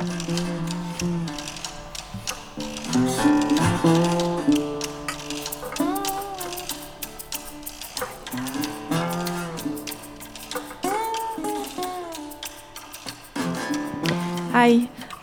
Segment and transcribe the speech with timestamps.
[0.00, 0.08] היי,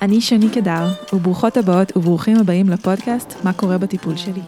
[0.01, 4.41] אני שני קדר, וברוכות הבאות וברוכים הבאים לפודקאסט "מה קורה בטיפול שלי".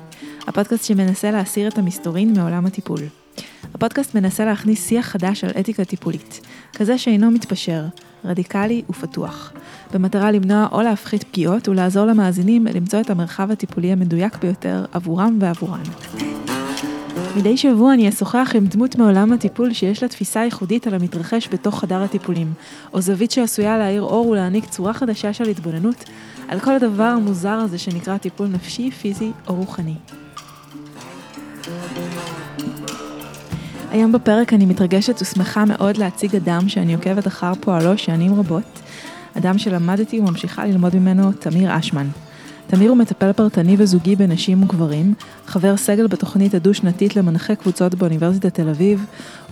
[0.48, 3.00] הפודקאסט שמנסה להסיר את המסתורין מעולם הטיפול.
[3.74, 6.42] הפודקאסט מנסה להכניס שיח חדש על אתיקה טיפולית,
[6.76, 7.84] כזה שאינו מתפשר,
[8.26, 9.54] רדיקלי ופתוח,
[9.94, 15.84] במטרה למנוע או להפחית פגיעות ולעזור למאזינים למצוא את המרחב הטיפולי המדויק ביותר עבורם ועבורן.
[17.38, 21.80] מדי שבוע אני אשוחח עם דמות מעולם הטיפול שיש לה תפיסה ייחודית על המתרחש בתוך
[21.80, 22.54] חדר הטיפולים,
[22.94, 26.04] או זווית שעשויה להאיר אור ולהעניק צורה חדשה של התבוננות
[26.48, 29.96] על כל הדבר המוזר הזה שנקרא טיפול נפשי, פיזי או רוחני.
[33.92, 38.80] היום בפרק אני מתרגשת ושמחה מאוד להציג אדם שאני עוקבת אחר פועלו שנים רבות,
[39.38, 42.08] אדם שלמדתי וממשיכה ללמוד ממנו, תמיר אשמן.
[42.68, 45.14] תמיר הוא מטפל פרטני וזוגי בנשים וגברים,
[45.46, 49.06] חבר סגל בתוכנית הדו-שנתית למנחי קבוצות באוניברסיטת תל אביב,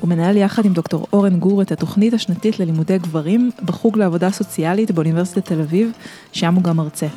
[0.03, 5.45] ומנהל יחד עם דוקטור אורן גור את התוכנית השנתית ללימודי גברים בחוג לעבודה סוציאלית באוניברסיטת
[5.45, 5.92] תל אביב,
[6.31, 7.08] שם הוא גם מרצה.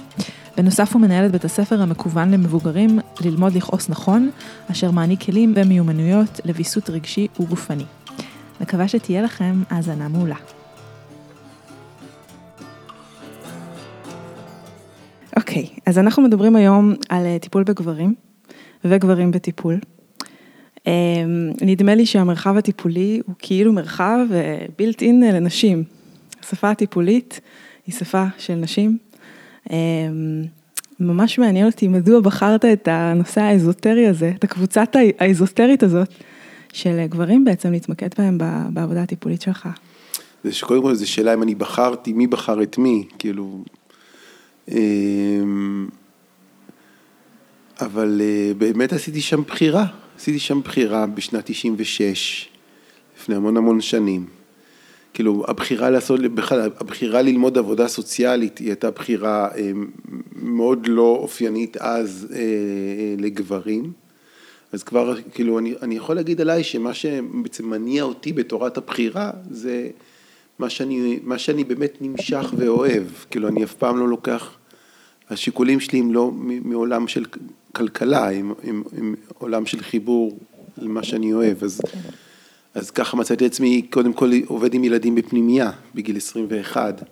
[0.56, 4.30] בנוסף הוא מנהל את בית הספר המקוון למבוגרים ללמוד לכעוס נכון,
[4.70, 7.84] אשר מעניק כלים ומיומנויות לוויסות רגשי וגופני.
[8.60, 10.59] מקווה שתהיה לכם האזנה מעולה.
[15.60, 18.14] אוקיי, okay, אז אנחנו מדברים היום על אה, טיפול בגברים
[18.84, 19.78] וגברים בטיפול.
[20.86, 20.92] אמ,
[21.60, 24.18] נדמה לי שהמרחב הטיפולי הוא כאילו מרחב
[24.78, 25.84] בילט אה, אין אה, לנשים.
[26.42, 27.40] השפה הטיפולית
[27.86, 28.98] היא שפה של נשים.
[29.70, 29.76] אמ,
[31.00, 36.08] ממש מעניין אותי מדוע בחרת את הנושא האזוטרי הזה, את הקבוצת האזוטרית הזאת,
[36.72, 38.38] של גברים בעצם להתמקד בהם
[38.72, 39.68] בעבודה הטיפולית שלך.
[40.44, 43.64] זה שקודם כל זו שאלה אם אני בחרתי, מי בחר את מי, כאילו,
[47.80, 49.86] אבל אה, באמת עשיתי שם בחירה,
[50.18, 52.48] עשיתי שם בחירה בשנת 96,
[53.18, 54.26] לפני המון המון שנים.
[55.14, 59.70] כאילו, הבחירה לעשות, בכלל, הבחירה ללמוד עבודה סוציאלית היא הייתה בחירה אה,
[60.32, 63.92] מאוד לא אופיינית אז אה, לגברים.
[64.72, 69.88] אז כבר, כאילו, אני, אני יכול להגיד עליי שמה שבעצם מניע אותי בתורת הבחירה זה
[70.58, 73.04] מה שאני, מה שאני באמת נמשך ואוהב.
[73.30, 74.56] כאילו, אני אף פעם לא לוקח
[75.30, 76.30] השיקולים שלי הם לא
[76.64, 77.24] מעולם של
[77.72, 80.38] כלכלה, הם, הם, הם עולם של חיבור
[80.78, 81.80] למה שאני אוהב, אז,
[82.74, 87.02] אז ככה מצאתי עצמי קודם כל עובד עם ילדים בפנימייה בגיל 21,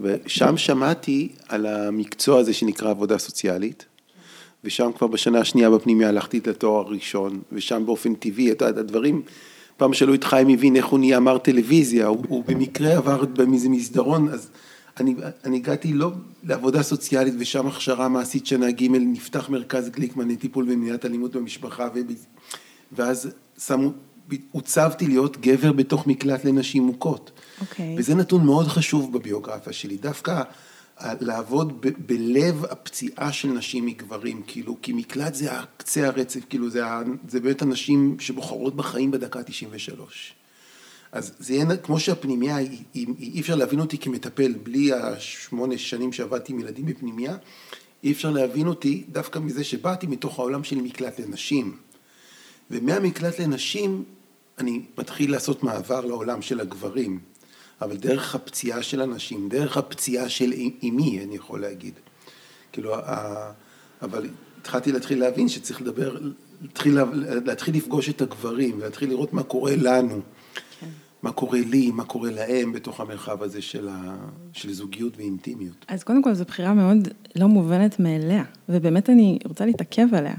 [0.00, 3.84] ושם שמעתי על המקצוע הזה שנקרא עבודה סוציאלית,
[4.64, 9.22] ושם כבר בשנה השנייה בפנימייה הלכתי לתואר הראשון, ושם באופן טבעי, את הדברים,
[9.76, 13.68] פעם שאלו את חיים הבין איך הוא נהיה אמר טלוויזיה, הוא, הוא במקרה עבר באיזה
[13.68, 14.50] מסדרון, אז
[15.00, 15.14] אני,
[15.44, 16.12] אני הגעתי לא
[16.44, 21.88] לעבודה סוציאלית ושם הכשרה מעשית שנה ג' נפתח מרכז גליקמן לטיפול במניעת אלימות במשפחה
[22.92, 23.92] ואז שמו,
[24.50, 27.30] הוצבתי להיות גבר בתוך מקלט לנשים מוכות.
[27.30, 27.60] Okay.
[27.60, 27.94] אוקיי.
[27.98, 30.42] וזה נתון מאוד חשוב בביוגרפיה שלי, דווקא
[31.00, 36.82] לעבוד ב, בלב הפציעה של נשים מגברים, כאילו, כי מקלט זה קצה הרצף, כאילו זה,
[37.28, 40.34] זה באמת הנשים שבוחרות בחיים בדקה 93.
[41.16, 42.58] אז זה יהיה כמו שהפנימייה,
[42.94, 47.36] אי אפשר להבין אותי כמטפל בלי השמונה שנים שעבדתי עם ילדים בפנימייה,
[48.04, 51.76] אי אפשר להבין אותי דווקא מזה שבאתי מתוך העולם של מקלט לנשים.
[52.70, 54.04] ומהמקלט לנשים
[54.58, 57.18] אני מתחיל לעשות מעבר לעולם של הגברים,
[57.80, 61.94] אבל דרך הפציעה של הנשים, דרך הפציעה של אימי, אני יכול להגיד.
[62.72, 62.94] כאילו,
[64.02, 64.28] אבל
[64.60, 66.16] התחלתי להתחיל להבין שצריך לדבר,
[66.62, 66.98] להתחיל,
[67.44, 70.20] להתחיל לפגוש את הגברים ולהתחיל לראות מה קורה לנו.
[71.26, 74.16] מה קורה לי, מה קורה להם בתוך המרחב הזה של, ה,
[74.52, 75.84] של זוגיות ואינטימיות.
[75.88, 80.34] אז קודם כל זו בחירה מאוד לא מובנת מאליה, ובאמת אני רוצה להתעכב עליה.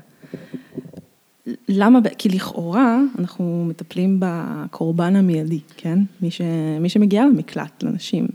[1.67, 5.99] למה, כי לכאורה אנחנו מטפלים בקורבן המיידי, כן?
[6.21, 6.41] מי, ש,
[6.79, 8.27] מי שמגיע למקלט, לנשים.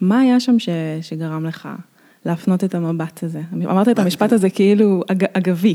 [0.00, 0.68] מה היה שם ש,
[1.02, 1.68] שגרם לך
[2.26, 3.42] להפנות את המבט הזה?
[3.52, 5.74] אמרת את המשפט הזה כאילו אג, אגבי.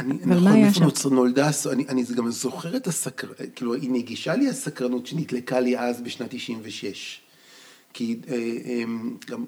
[0.00, 5.06] אני, נכון, איפה נולדה, אני, אני גם זוכר את הסקרנות, כאילו, היא נגישה לי הסקרנות
[5.06, 7.20] שנתלקה לי אז בשנת 96.
[7.92, 9.44] כי אה, אמ, גם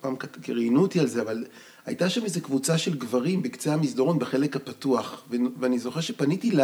[0.00, 0.16] פעם
[0.48, 1.44] ראיינו אותי על זה, אבל
[1.86, 5.24] הייתה שם איזו קבוצה של גברים בקצה המסדרון בחלק הפתוח,
[5.60, 6.60] ואני זוכר שפניתי ל,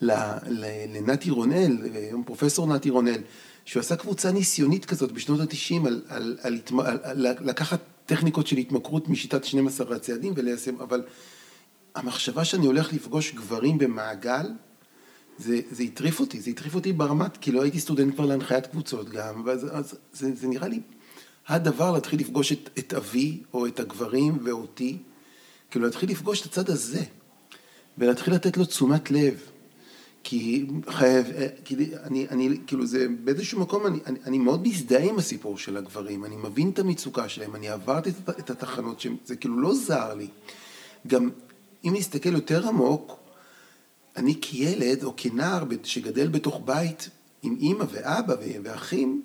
[0.00, 0.12] ל,
[0.46, 0.64] ל,
[0.96, 1.78] לנתי רונל,
[2.24, 3.20] פרופסור נתי רונל,
[3.64, 8.56] שהוא עשה קבוצה ניסיונית כזאת בשנות התשעים על, על, על, על, על לקחת טכניקות של
[8.56, 11.02] התמכרות משיטת 12 הצעדים וליישם, אבל
[11.94, 14.46] המחשבה שאני הולך לפגוש גברים במעגל,
[15.38, 19.08] זה, זה הטריף אותי, זה הטריף אותי ברמת, כי לא הייתי סטודנט כבר להנחיית קבוצות
[19.08, 20.80] גם, ואז אז זה, זה נראה לי
[21.48, 24.98] הדבר להתחיל לפגוש את, את אבי, או את הגברים ואותי,
[25.70, 27.02] כאילו להתחיל לפגוש את הצד הזה,
[27.98, 29.40] ולהתחיל לתת לו תשומת לב.
[30.22, 35.04] כי חייב, אה, כי אני, אני, כאילו זה באיזשהו מקום, אני, אני, אני מאוד מזדהה
[35.04, 39.36] עם הסיפור של הגברים, אני מבין את המצוקה שלהם, אני עברתי את, את התחנות, שזה
[39.36, 40.26] כאילו לא זר לי.
[41.06, 41.30] גם
[41.84, 43.16] אם נסתכל יותר עמוק,
[44.16, 47.08] אני כילד או כנער שגדל בתוך בית
[47.42, 49.22] עם אימא ואבא ואחים,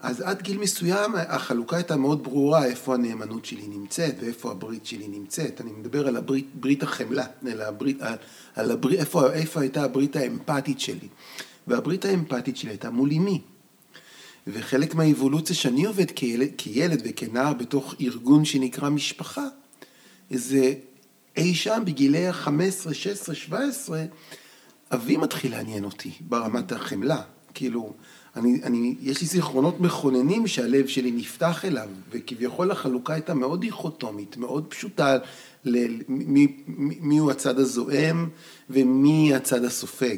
[0.00, 5.08] אז עד גיל מסוים החלוקה הייתה מאוד ברורה איפה הנאמנות שלי נמצאת ואיפה הברית שלי
[5.08, 5.60] נמצאת.
[5.60, 8.14] אני מדבר על הברית, ברית החמלה, על הברית, על,
[8.54, 11.08] על הברית, איפה, איפה הייתה הברית האמפתית שלי.
[11.66, 13.40] והברית האמפתית שלי הייתה מול אמי.
[14.46, 19.46] וחלק מהאבולוציה שאני עובד כילד, כילד וכנער בתוך ארגון שנקרא משפחה,
[20.30, 20.74] זה
[21.36, 24.04] אי שם בגילי ה-15, 16, 17,
[24.92, 27.22] אבי מתחיל לעניין אותי ברמת החמלה.
[27.54, 27.92] כאילו,
[28.36, 34.36] אני, אני, יש לי זיכרונות מכוננים שהלב שלי נפתח אליו, וכביכול החלוקה הייתה מאוד דיכוטומית,
[34.36, 35.18] מאוד פשוטה,
[35.64, 38.28] מי הוא הצד הזועם
[38.70, 40.16] ומי הצד הסופג.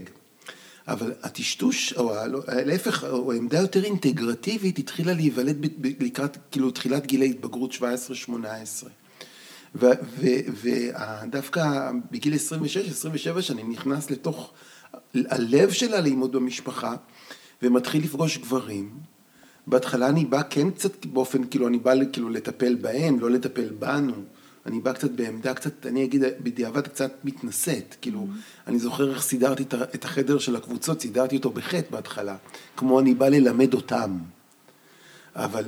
[0.88, 2.12] אבל הטשטוש, או
[2.48, 5.66] להפך, או העמדה יותר אינטגרטיבית, התחילה להיוולד
[6.00, 7.82] לקראת, כאילו, תחילת גילי התבגרות 17-18.
[9.74, 12.34] ודווקא בגיל
[13.36, 14.52] 26-27 שאני נכנס לתוך
[15.14, 16.94] הלב של האלימות במשפחה,
[17.62, 18.90] ומתחיל לפגוש גברים.
[19.66, 24.14] בהתחלה אני בא כן קצת באופן, כאילו, אני בא כאילו לטפל בהם, לא לטפל בנו.
[24.66, 28.68] אני בא קצת בעמדה קצת, אני אגיד בדיעבד קצת מתנשאת, כאילו, mm-hmm.
[28.68, 29.64] אני זוכר איך סידרתי
[29.94, 32.36] את החדר של הקבוצות, סידרתי אותו בחטא בהתחלה,
[32.76, 34.18] כמו אני בא ללמד אותם.
[35.34, 35.64] אבל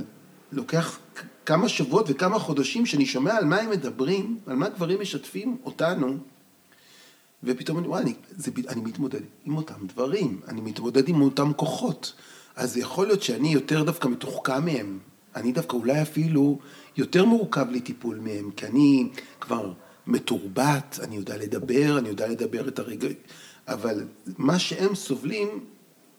[0.52, 0.98] לוקח
[1.46, 6.16] כמה שבועות וכמה חודשים שאני שומע על מה הם מדברים, על מה גברים משתפים אותנו,
[7.44, 12.12] ופתאום אני, וואי, אני, זה, אני מתמודד עם אותם דברים, אני מתמודד עם אותם כוחות.
[12.56, 14.98] אז יכול להיות שאני יותר דווקא מתוחכם מהם.
[15.36, 16.58] אני דווקא אולי אפילו
[16.96, 19.08] יותר מורכב לי טיפול מהם, כי אני
[19.40, 19.72] כבר
[20.06, 23.08] מתורבת, אני יודע לדבר, אני יודע לדבר את הרגע...
[23.68, 24.04] אבל
[24.38, 25.48] מה שהם סובלים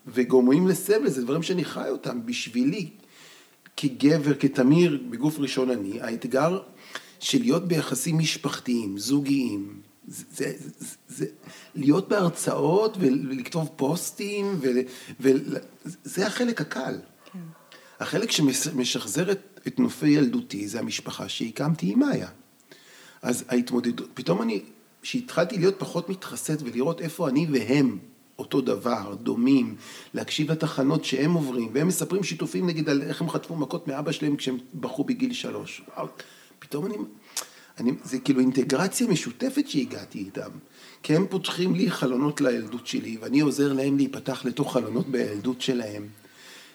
[0.07, 2.89] וגורמים לסבל, זה דברים שאני חי אותם בשבילי.
[3.77, 6.61] כגבר, כתמיר, בגוף ראשון אני, האתגר
[7.19, 11.25] של להיות ביחסים משפחתיים, זוגיים, זה, זה, זה, זה
[11.75, 14.59] להיות בהרצאות ולכתוב פוסטים,
[15.19, 16.99] וזה החלק הקל.
[17.25, 17.39] כן.
[17.99, 22.27] החלק שמשחזר את, את נופי ילדותי זה המשפחה שהקמתי עם מאיה.
[23.21, 24.61] אז ההתמודדות, פתאום אני,
[25.01, 27.97] כשהתחלתי להיות פחות מתחסד ולראות איפה אני והם
[28.39, 29.75] אותו דבר, דומים,
[30.13, 34.35] להקשיב לתחנות שהם עוברים, והם מספרים שיתופים נגיד על איך הם חטפו מכות מאבא שלהם
[34.35, 35.81] כשהם בחרו בגיל שלוש.
[36.59, 36.95] פתאום אני...
[37.79, 40.49] אני, זה כאילו אינטגרציה משותפת שהגעתי איתם,
[41.03, 46.07] כי הם פותחים לי חלונות לילדות שלי, ואני עוזר להם להיפתח לתוך חלונות בילדות שלהם,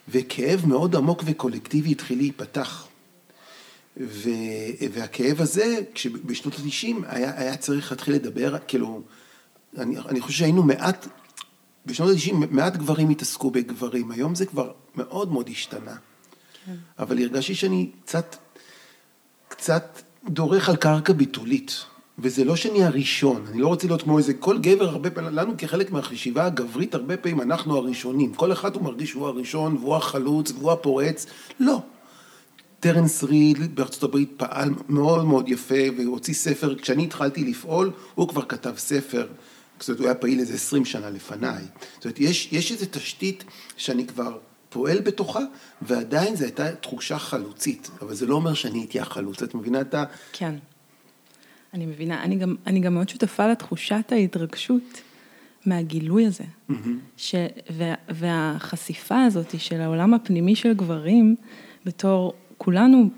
[0.09, 2.87] וכאב מאוד עמוק וקולקטיבי התחיל להיפתח.
[3.97, 4.31] ו,
[4.93, 5.79] והכאב הזה,
[6.25, 9.03] בשנות ה-90 היה, היה צריך להתחיל לדבר, כאילו,
[9.79, 11.09] אני, אני חושב שהיינו מעט,
[11.87, 15.97] בשנות ה-90 מעט גברים התעסקו בגברים, היום זה כבר מאוד מאוד השתנה.
[16.67, 16.75] כן.
[16.99, 18.37] אבל הרגשתי שאני קצת,
[19.49, 21.85] קצת דורך על קרקע ביטולית.
[22.23, 25.55] וזה לא שאני הראשון, אני לא רוצה להיות כמו איזה, כל גבר הרבה פעמים, לנו
[25.59, 28.35] כחלק מהחשיבה הגברית, הרבה פעמים אנחנו הראשונים.
[28.35, 31.27] כל אחד הוא מרגיש שהוא הראשון, והוא החלוץ, והוא הפורץ.
[31.61, 31.83] לא.
[32.81, 38.29] טרנס ריד בארצות הברית פעל מאוד מאוד יפה, והוא הוציא ספר, כשאני התחלתי לפעול, הוא
[38.29, 39.27] כבר כתב ספר.
[39.81, 41.65] זאת אומרת, הוא היה פעיל איזה עשרים שנה לפניי.
[41.95, 43.45] זאת אומרת, יש, יש איזו תשתית
[43.77, 45.41] שאני כבר פועל בתוכה,
[45.83, 49.95] ועדיין זו הייתה תחושה חלוצית, אבל זה לא אומר שאני הייתי החלוץ, את מבינה את
[49.95, 50.05] ה...
[50.33, 50.55] כן,
[51.75, 55.01] אני מבינה, אני גם, אני גם מאוד שותפה לתחושת ההתרגשות
[55.67, 56.75] מהגילוי הזה, mm-hmm.
[57.17, 57.35] ש,
[57.71, 61.37] וה, והחשיפה הזאת של העולם הפנימי של גברים,
[61.85, 63.11] בתור כולנו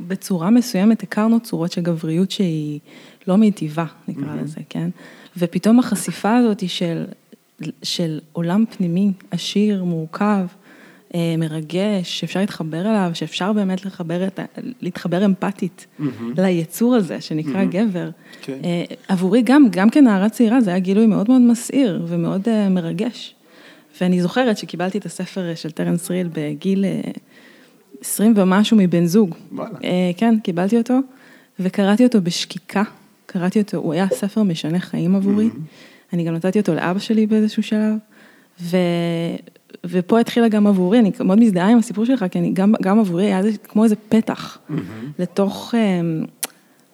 [0.00, 2.80] בצורה מסוימת הכרנו צורות של גבריות שהיא
[3.26, 4.42] לא מיטיבה, נקרא mm-hmm.
[4.42, 4.90] לזה, כן?
[5.36, 7.04] ופתאום החשיפה הזאת של
[7.82, 10.46] של עולם פנימי עשיר, מורכב,
[11.14, 14.40] אה, מרגש, שאפשר להתחבר אליו, שאפשר באמת לחבר את,
[14.80, 16.04] להתחבר אמפתית mm-hmm.
[16.36, 17.72] ליצור הזה שנקרא mm-hmm.
[17.72, 18.10] גבר.
[18.10, 18.36] Okay.
[18.42, 18.58] כן.
[18.64, 23.34] אה, עבורי גם, גם כנערה צעירה זה היה גילוי מאוד מאוד מסעיר ומאוד אה, מרגש.
[24.00, 26.84] ואני זוכרת שקיבלתי את הספר של טרנס ריל בגיל
[28.00, 29.34] 20 ומשהו מבן זוג.
[29.52, 29.78] וואלה.
[30.16, 30.98] כן, קיבלתי אותו,
[31.60, 32.82] וקראתי אותו בשקיקה.
[33.32, 35.48] קראתי אותו, הוא היה ספר משנה חיים עבורי.
[35.48, 36.12] Mm-hmm.
[36.12, 37.94] אני גם נתתי אותו לאבא שלי באיזשהו שלב,
[38.60, 38.76] ו...
[39.84, 43.26] ופה התחילה גם עבורי, אני מאוד מזדהה עם הסיפור שלך, כי אני גם, גם עבורי
[43.26, 44.72] היה זה כמו איזה פתח mm-hmm.
[45.18, 46.28] לתוך um,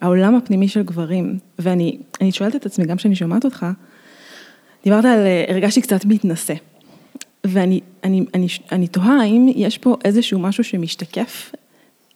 [0.01, 1.39] העולם הפנימי של גברים.
[1.59, 1.99] ואני
[2.31, 3.67] שואלת את עצמי, גם כשאני שומעת אותך,
[4.85, 6.55] דיברת על, הרגשתי קצת מתנשא.
[7.45, 11.53] ואני אני, אני, אני תוהה האם יש פה איזשהו משהו שמשתקף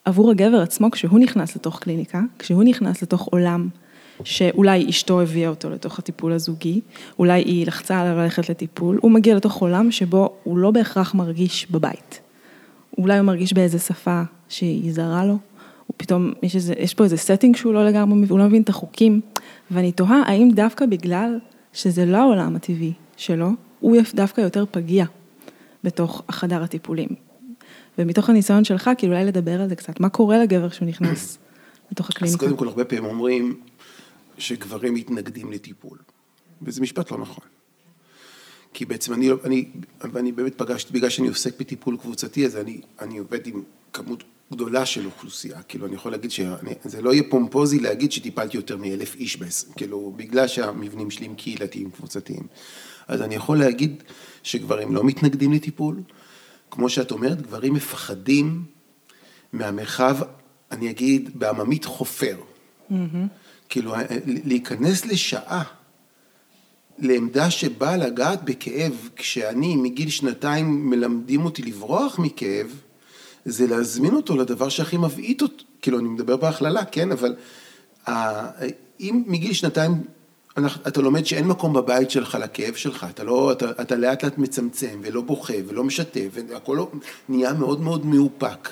[0.05, 3.69] עבור הגבר עצמו כשהוא נכנס לתוך קליניקה, כשהוא נכנס לתוך עולם
[4.25, 6.81] שאולי אשתו הביאה אותו לתוך הטיפול הזוגי,
[7.19, 11.71] אולי היא לחצה עליו ללכת לטיפול, הוא מגיע לתוך עולם שבו הוא לא בהכרח מרגיש
[11.71, 12.21] בבית.
[12.99, 15.39] אולי הוא מרגיש באיזה שפה שהיא זרה לו,
[15.87, 18.69] הוא פתאום, יש, איזה, יש פה איזה setting שהוא לא לגמרי, הוא לא מבין את
[18.69, 19.21] החוקים,
[19.71, 21.39] ואני תוהה האם דווקא בגלל
[21.73, 23.51] שזה לא העולם הטבעי שלו,
[23.81, 25.05] הוא דווקא יותר פגיע
[25.85, 27.09] בתוך החדר הטיפולים.
[27.99, 31.39] ומתוך הניסיון שלך, כאילו אולי לדבר על זה קצת, מה קורה לגבר כשהוא נכנס
[31.93, 32.37] לתוך הקליניקה?
[32.37, 33.57] אז קודם כל, הרבה פעמים אומרים
[34.41, 35.99] שגברים מתנגדים לטיפול,
[36.63, 37.45] וזה משפט לא נכון.
[38.73, 39.69] כי בעצם אני, אני,
[40.13, 44.87] ואני באמת פגשתי, בגלל שאני עוסק בטיפול קבוצתי, אז אני, אני עובד עם כמות גדולה
[44.87, 49.37] של אוכלוסייה, כאילו אני יכול להגיד שזה לא יהיה פומפוזי להגיד שטיפלתי יותר מאלף איש
[49.37, 52.47] בעשרים, כאילו בגלל שהמבנים שלי הם קהילתיים קבוצתיים.
[53.09, 54.03] אז אני יכול להגיד
[54.43, 56.03] שגברים לא מתנגדים לטיפול,
[56.71, 58.65] כמו שאת אומרת, גברים מפחדים
[59.53, 60.17] מהמרחב,
[60.71, 62.37] אני אגיד, בעממית חופר.
[62.91, 62.95] Mm-hmm.
[63.71, 63.95] כאילו,
[64.27, 65.63] להיכנס לשעה
[66.99, 72.67] לעמדה שבאה לגעת בכאב, כשאני מגיל שנתיים מלמדים אותי לברוח מכאב,
[73.45, 77.35] זה להזמין אותו לדבר שהכי מבעית אותו, כאילו אני מדבר בהכללה, כן, אבל
[79.01, 79.93] אם מגיל שנתיים
[80.89, 85.01] אתה לומד שאין מקום בבית שלך לכאב שלך, אתה לא, אתה, אתה לאט לאט מצמצם
[85.03, 86.91] ולא בוכה ולא משתף, והכל לא,
[87.29, 88.69] נהיה מאוד מאוד מאופק.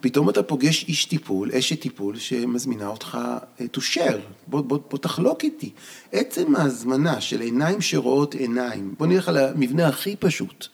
[0.00, 3.18] פתאום אתה פוגש איש טיפול, אשת טיפול, שמזמינה אותך
[3.60, 5.70] אה, to share, בוא, בוא, בוא תחלוק איתי.
[6.12, 10.66] עצם ההזמנה של עיניים שרואות עיניים, בוא נלך על המבנה הכי פשוט,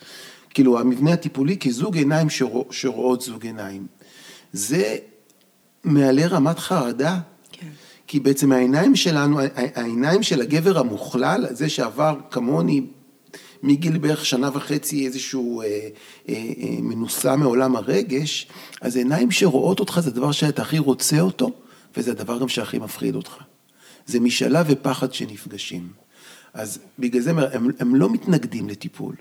[0.50, 3.86] כאילו המבנה הטיפולי כזוג עיניים שרוא, שרואות זוג עיניים.
[4.52, 4.96] זה
[5.84, 7.18] מעלה רמת חרדה,
[7.52, 7.68] כן.
[8.06, 12.80] כי בעצם העיניים שלנו, העיניים של הגבר המוכלל, זה שעבר כמוני
[13.64, 18.46] מגיל בערך שנה וחצי איזשהו אה, אה, אה, מנוסה מעולם הרגש,
[18.80, 21.50] אז עיניים שרואות אותך זה הדבר שאתה הכי רוצה אותו,
[21.96, 23.36] וזה הדבר גם שהכי מפחיד אותך.
[24.06, 25.88] זה משאלה ופחד שנפגשים.
[26.54, 29.14] אז בגלל זה הם, הם לא מתנגדים לטיפול.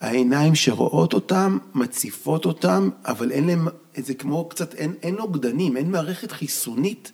[0.00, 5.90] העיניים שרואות אותם, מציפות אותם, אבל אין להם, זה כמו קצת, אין, אין נוגדנים, אין
[5.90, 7.12] מערכת חיסונית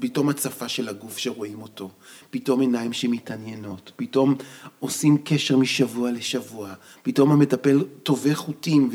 [0.00, 1.90] פתאום הצפה של הגוף שרואים אותו,
[2.32, 4.34] פתאום עיניים שמתעניינות, פתאום
[4.80, 6.72] עושים קשר משבוע לשבוע,
[7.02, 8.90] פתאום המטפל טווה חוטים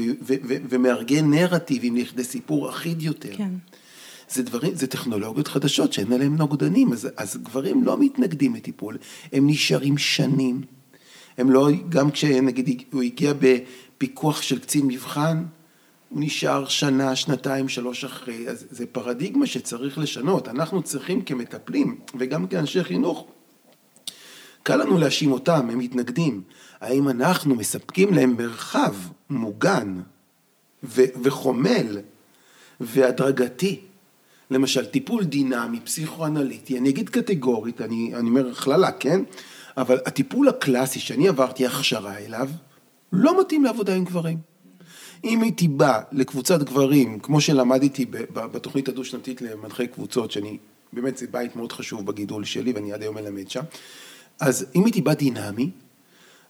[0.70, 3.38] ומארגן נרטיבים לכדי סיפור אחיד יותר.
[3.38, 3.50] כן.
[4.30, 8.98] זה דברים, זה טכנולוגיות חדשות שאין עליהן נוגדנים, אז, אז גברים לא מתנגדים לטיפול,
[9.34, 10.62] הם נשארים שנים.
[11.38, 15.44] הם לא, גם כשנגיד הוא הגיע בפיקוח של קצין מבחן,
[16.10, 20.48] הוא נשאר שנה, שנתיים, שלוש אחרי, אז זה פרדיגמה שצריך לשנות.
[20.48, 23.28] אנחנו צריכים כמטפלים וגם כאנשי חינוך,
[24.64, 26.42] קל לנו להאשים אותם, הם מתנגדים.
[26.82, 28.96] האם אנחנו מספקים להם מרחב
[29.30, 30.02] מוגן
[30.84, 32.00] ו- וחומל
[32.80, 33.80] והדרגתי?
[34.52, 39.22] למשל, טיפול דינמי, פסיכואנליטי, אני אגיד קטגורית, אני, אני אומר הכללה, כן?
[39.78, 42.50] אבל הטיפול הקלאסי שאני עברתי הכשרה אליו,
[43.14, 44.38] לא מתאים לעבודה עם גברים.
[45.24, 50.58] אם הייתי בא לקבוצת גברים, כמו שלמדתי בתוכנית הדו-שנתית למנחי קבוצות, שאני,
[50.94, 53.64] באמת זה בית מאוד חשוב בגידול שלי ואני עד היום מלמד שם,
[54.40, 55.70] אז אם הייתי בא דינמי,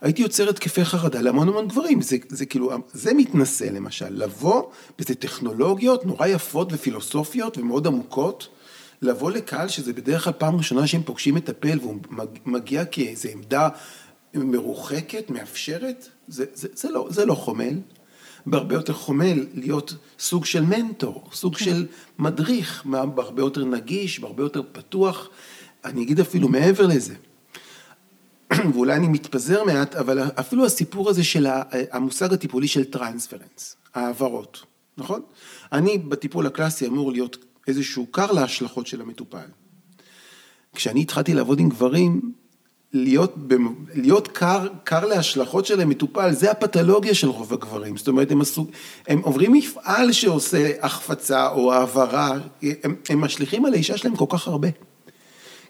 [0.02, 4.64] הייתי יוצר התקפי חרדה להמון המון גברים, זה, זה כאילו, זה מתנשא למשל, לבוא
[4.98, 8.48] באיזה טכנולוגיות נורא יפות ופילוסופיות ומאוד עמוקות,
[9.02, 11.96] לבוא לקהל שזה בדרך כלל פעם ראשונה שהם פוגשים מטפל והוא
[12.46, 13.70] מגיע כאיזו עמדה
[14.34, 17.74] מרוחקת, מאפשרת, זה, זה, זה, לא, זה לא חומל.
[18.50, 21.66] בהרבה יותר חומל להיות סוג של מנטור, סוג כן.
[21.66, 21.86] של
[22.20, 25.30] מדריך, בהרבה יותר נגיש, בהרבה יותר פתוח.
[25.86, 27.16] אני אגיד אפילו מעבר לזה.
[28.74, 31.48] ואולי אני מתפזר מעט, אבל אפילו הסיפור הזה של
[31.92, 34.64] המושג הטיפולי של טרנספרנס, העברות,
[34.98, 35.22] נכון?
[35.72, 37.38] אני בטיפול הקלאסי אמור להיות
[37.68, 39.48] איזשהו קר להשלכות של המטופל.
[40.76, 42.32] כשאני התחלתי לעבוד עם גברים,
[42.94, 43.36] להיות,
[43.94, 47.98] להיות קר, קר להשלכות של המטופל, זה הפתולוגיה של רוב הגברים.
[47.98, 48.68] זאת אומרת, הם, עשו,
[49.08, 52.38] הם עוברים מפעל שעושה החפצה או העברה,
[52.84, 54.68] הם, הם משליכים על האישה שלהם כל כך הרבה.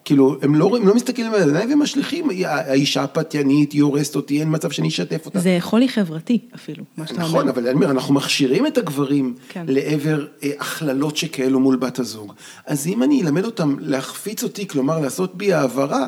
[0.05, 4.39] כאילו, הם לא, הם לא מסתכלים על העיניים והם משליכים, האישה הפתיינית, היא הורסת אותי,
[4.39, 5.39] אין מצב שאני אשתף אותה.
[5.39, 7.27] זה חולי חברתי אפילו, מה שאתה אומר.
[7.27, 9.65] נכון, אבל אני אומר, אנחנו מכשירים את הגברים כן.
[9.67, 12.33] לעבר אה, הכללות שכאלו מול בת הזוג.
[12.65, 16.07] אז אם אני אלמד אותם להחפיץ אותי, כלומר לעשות בי העברה,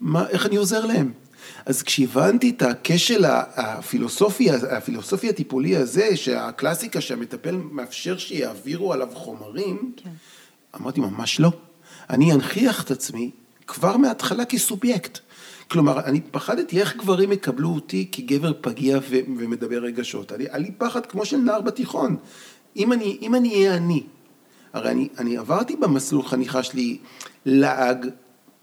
[0.00, 1.12] מה, איך אני עוזר להם?
[1.66, 3.24] אז כשהבנתי את הכשל
[3.56, 10.10] הפילוסופי, הפילוסופי הטיפולי הזה, שהקלאסיקה שהמטפל מאפשר שיעבירו עליו חומרים, כן.
[10.80, 11.52] אמרתי ממש לא.
[12.10, 13.30] אני אנכיח את עצמי
[13.66, 15.18] כבר מההתחלה כסובייקט.
[15.70, 20.32] כלומר, אני פחדתי איך גברים יקבלו אותי כגבר פגיע ו- ומדבר רגשות.
[20.32, 22.16] היה לי פחד כמו של נער בתיכון.
[22.76, 24.02] אם אני, אם אני אהיה אני,
[24.72, 26.98] הרי אני, אני עברתי במסלול חניכה שלי
[27.46, 28.06] לעג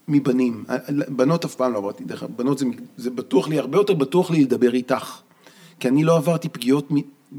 [0.08, 0.64] מבנים.
[1.08, 2.66] בנות אף פעם לא עברתי, דרך אגב, בנות זה,
[2.98, 5.22] זה בטוח לי, הרבה יותר בטוח לי לדבר איתך.
[5.80, 6.90] כי אני לא עברתי פגיעות,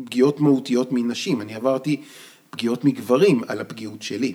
[0.04, 2.02] פגיעות מהותיות מנשים, אני עברתי
[2.50, 4.34] פגיעות מגברים על הפגיעות שלי.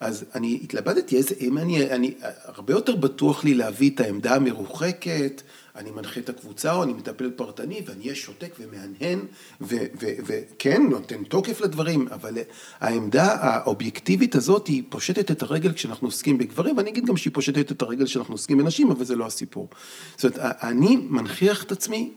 [0.00, 2.14] אז אני התלבטתי איזה, אם אני, אני,
[2.44, 5.42] הרבה יותר בטוח לי להביא את העמדה המרוחקת,
[5.78, 9.18] אני מנחה את הקבוצה או אני מטפל פרטני ואני אהיה שותק ומהנהן
[9.60, 12.38] וכן, נותן תוקף לדברים, אבל
[12.80, 17.72] העמדה האובייקטיבית הזאת היא פושטת את הרגל כשאנחנו עוסקים בגברים, ואני אגיד גם שהיא פושטת
[17.72, 19.68] את הרגל כשאנחנו עוסקים בנשים, אבל זה לא הסיפור.
[20.16, 22.10] זאת אומרת, אני מנכיח את עצמי,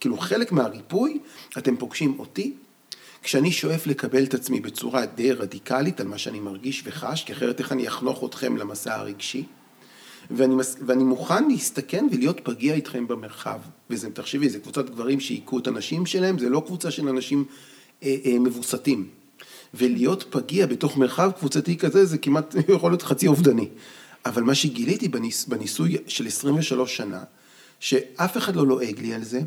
[0.00, 1.18] כאילו חלק מהריפוי,
[1.58, 2.52] אתם פוגשים אותי,
[3.22, 7.60] כשאני שואף לקבל את עצמי בצורה די רדיקלית על מה שאני מרגיש וחש, כי אחרת
[7.60, 9.44] איך אני אחנוך אתכם למסע הרגשי,
[10.30, 10.76] ואני, מס...
[10.86, 13.58] ואני מוכן להסתכן ולהיות פגיע איתכם במרחב.
[13.90, 17.44] וזה, תחשבי, זה קבוצת גברים שהיכו את הנשים שלהם, זה לא קבוצה של אנשים
[18.02, 19.08] אה, אה, מבוסתים.
[19.74, 23.68] ולהיות פגיע בתוך מרחב קבוצתי כזה, זה כמעט יכול להיות חצי אובדני.
[24.26, 27.24] אבל מה שגיליתי בניס, בניסוי של 23 שנה,
[27.80, 29.40] שאף אחד לא לועג לי על זה,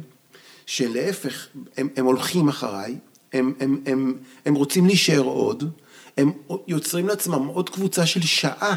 [0.65, 1.47] שלהפך,
[1.77, 2.95] הם, הם הולכים אחריי,
[3.33, 4.13] הם, הם, הם,
[4.45, 5.71] הם רוצים להישאר עוד,
[6.17, 6.31] הם
[6.67, 8.75] יוצרים לעצמם עוד קבוצה של שעה,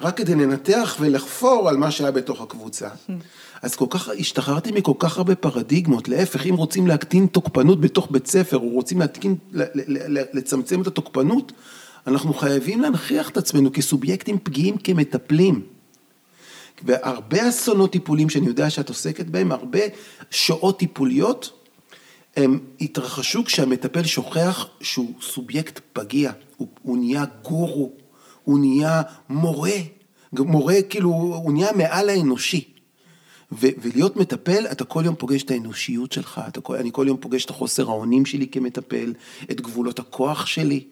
[0.00, 2.88] רק כדי לנתח ולחפור על מה שהיה בתוך הקבוצה.
[3.62, 8.26] אז כל כך, השתחררתי מכל כך הרבה פרדיגמות, להפך, אם רוצים להקטין תוקפנות בתוך בית
[8.26, 9.36] ספר, או רוצים להתקין,
[10.32, 11.52] לצמצם את התוקפנות,
[12.06, 15.62] אנחנו חייבים להנכיח את עצמנו כסובייקטים פגיעים, כמטפלים.
[16.82, 19.80] והרבה אסונות טיפולים שאני יודע שאת עוסקת בהם, הרבה
[20.30, 21.64] שואות טיפוליות,
[22.36, 27.92] הם התרחשו כשהמטפל שוכח שהוא סובייקט פגיע, הוא, הוא נהיה גורו,
[28.44, 29.78] הוא נהיה מורה,
[30.32, 32.74] מורה כאילו, הוא נהיה מעל האנושי.
[33.52, 37.44] ו- ולהיות מטפל, אתה כל יום פוגש את האנושיות שלך, אתה אני כל יום פוגש
[37.44, 39.12] את החוסר האונים שלי כמטפל,
[39.50, 40.84] את גבולות הכוח שלי.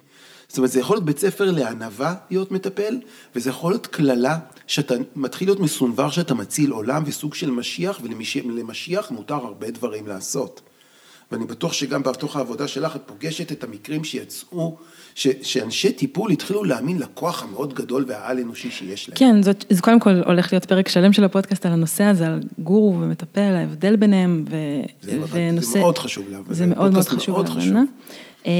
[0.48, 3.00] זאת אומרת, זה יכול להיות בית ספר לענווה להיות מטפל,
[3.34, 9.10] וזה יכול להיות קללה שאתה מתחיל להיות מסונבר שאתה מציל עולם וסוג של משיח, ולמשיח
[9.10, 10.60] מותר הרבה דברים לעשות.
[11.32, 14.76] ואני בטוח שגם בתוך העבודה שלך את פוגשת את המקרים שיצאו,
[15.14, 19.18] ש, שאנשי טיפול התחילו להאמין לכוח המאוד גדול והעל אנושי שיש להם.
[19.18, 22.40] כן, זאת, זה קודם כל הולך להיות פרק שלם של הפודקאסט על הנושא הזה, על
[22.58, 24.56] גורו ומטפל, ההבדל ביניהם, ו,
[25.02, 25.66] זה ונושא...
[25.66, 26.54] זה מאוד חשוב להבנה.
[26.54, 27.82] זה מאוד מאוד חשוב להבנה.
[28.46, 28.52] אמ,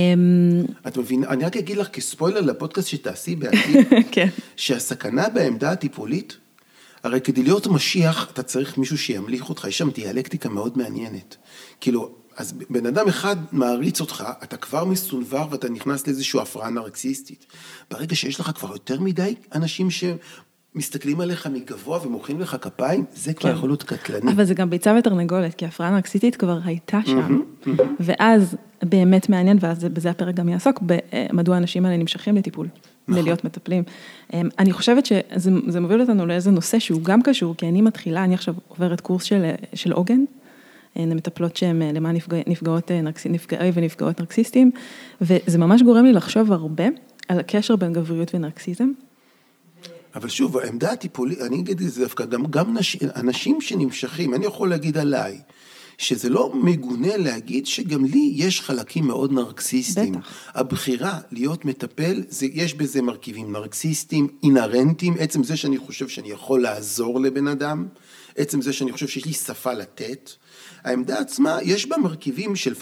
[0.87, 4.29] את מבינה, אני רק אגיד לך כספוילר לפודקאסט שתעשי בעתיד, כן.
[4.57, 6.37] שהסכנה בעמדה הטיפולית,
[7.03, 11.37] הרי כדי להיות משיח, אתה צריך מישהו שימליך אותך, יש שם דיאלקטיקה מאוד מעניינת.
[11.81, 17.47] כאילו, אז בן אדם אחד מעריץ אותך, אתה כבר מסונבר ואתה נכנס לאיזושהי הפרעה נרקסיסטית.
[17.91, 23.51] ברגע שיש לך כבר יותר מדי אנשים שמסתכלים עליך מגבוה ומוחאים לך כפיים, זה כבר
[23.51, 23.57] כן.
[23.57, 24.33] יכול להיות קטלני.
[24.33, 27.83] אבל זה גם ביצה ותרנגולת, כי הפרעה נרקסיסטית כבר הייתה שם, mm-hmm, mm-hmm.
[28.01, 32.69] ואז באמת מעניין, ואז בזה הפרק גם יעסוק, במדוע האנשים האלה נמשכים לטיפול.
[33.09, 33.23] נכון.
[33.23, 33.83] ללהיות מטפלים.
[34.33, 38.35] אמ, אני חושבת שזה מוביל אותנו לאיזה נושא שהוא גם קשור, כי אני מתחילה, אני
[38.35, 40.25] עכשיו עוברת קורס של, של עוגן,
[40.97, 43.01] למטפלות שהן אה, למען נפגע, נפגעות, אה,
[43.31, 44.71] נפגעי ונפגעות נרקסיסטים,
[45.21, 46.85] וזה ממש גורם לי לחשוב הרבה
[47.29, 48.89] על הקשר בין גבריות ונרקסיזם.
[50.15, 54.47] אבל שוב, העמדה הטיפולית, אני אגיד את זה דווקא, גם, גם נש, אנשים שנמשכים, אני
[54.47, 55.39] יכול להגיד עליי,
[55.99, 60.13] שזה לא מגונה להגיד שגם לי יש חלקים מאוד נרקסיסטיים.
[60.13, 60.51] בטח.
[60.55, 66.63] הבחירה להיות מטפל, זה, יש בזה מרכיבים נרקסיסטיים, אינהרנטיים, עצם זה שאני חושב שאני יכול
[66.63, 67.87] לעזור לבן אדם,
[68.37, 70.31] עצם זה שאני חושב שיש לי שפה לתת,
[70.85, 72.75] העמדה עצמה, יש בה מרכיבים של,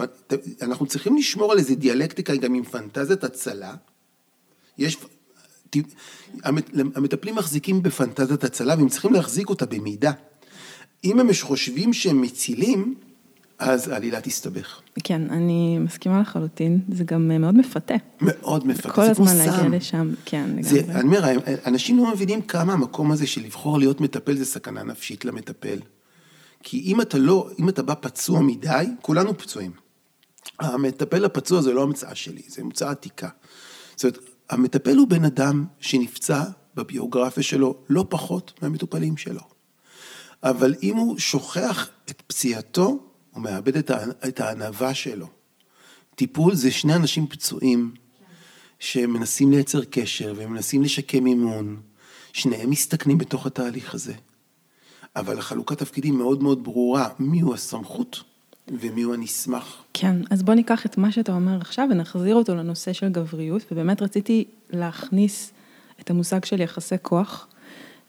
[0.63, 3.75] אנחנו צריכים לשמור על איזה דיאלקטיקה גם עם פנטזיית הצלה.
[4.79, 4.97] יש,
[6.75, 10.13] המטפלים מחזיקים בפנטזיית הצלה והם צריכים להחזיק אותה במידה.
[11.05, 12.95] אם הם חושבים שהם מצילים,
[13.59, 14.81] אז העלילה תסתבך.
[15.05, 17.95] כן, אני מסכימה לחלוטין, זה גם מאוד מפתה.
[18.21, 20.81] מאוד מפתה, כל הזמן להגיע לשם, כן, לגמרי.
[20.81, 25.25] אני אומר, אנשים לא מבינים כמה המקום הזה של לבחור להיות מטפל זה סכנה נפשית
[25.25, 25.79] למטפל.
[26.63, 29.73] כי אם אתה לא, אם אתה בא פצוע מדי, כולנו פצועים.
[30.59, 33.29] המטפל הפצוע זה לא המצאה שלי, זה המצאה עתיקה.
[33.97, 34.19] זאת אומרת,
[34.51, 36.45] המטפל הוא בן אדם שנפצע
[36.75, 39.41] בביוגרפיה שלו לא פחות מהמטופלים שלו.
[40.43, 42.99] אבל אם הוא שוכח את פציעתו,
[43.31, 43.77] הוא מאבד
[44.29, 45.27] את הענווה שלו.
[46.15, 47.95] טיפול זה שני אנשים פצועים
[48.79, 51.81] שמנסים לייצר קשר ומנסים לשקם אימון.
[52.33, 54.15] שניהם מסתכנים בתוך התהליך הזה.
[55.17, 58.23] אבל החלוקת תפקידים מאוד מאוד ברורה, מי הוא הסמכות
[58.69, 59.77] ומי הוא הנסמך.
[59.95, 64.03] כן, אז בוא ניקח את מה שאתה אומר עכשיו ונחזיר אותו לנושא של גבריות, ובאמת
[64.03, 65.53] רציתי להכניס
[66.01, 67.47] את המושג של יחסי כוח,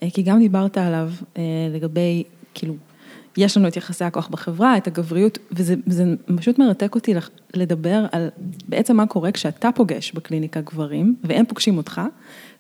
[0.04, 2.76] אה, כי גם דיברת עליו אה, לגבי, כאילו,
[3.38, 7.14] יש לנו את יחסי הכוח בחברה, את הגבריות, וזה פשוט מרתק אותי
[7.54, 8.30] לדבר על
[8.70, 12.02] בעצם מה קורה כשאתה פוגש בקליניקה גברים, והם פוגשים אותך,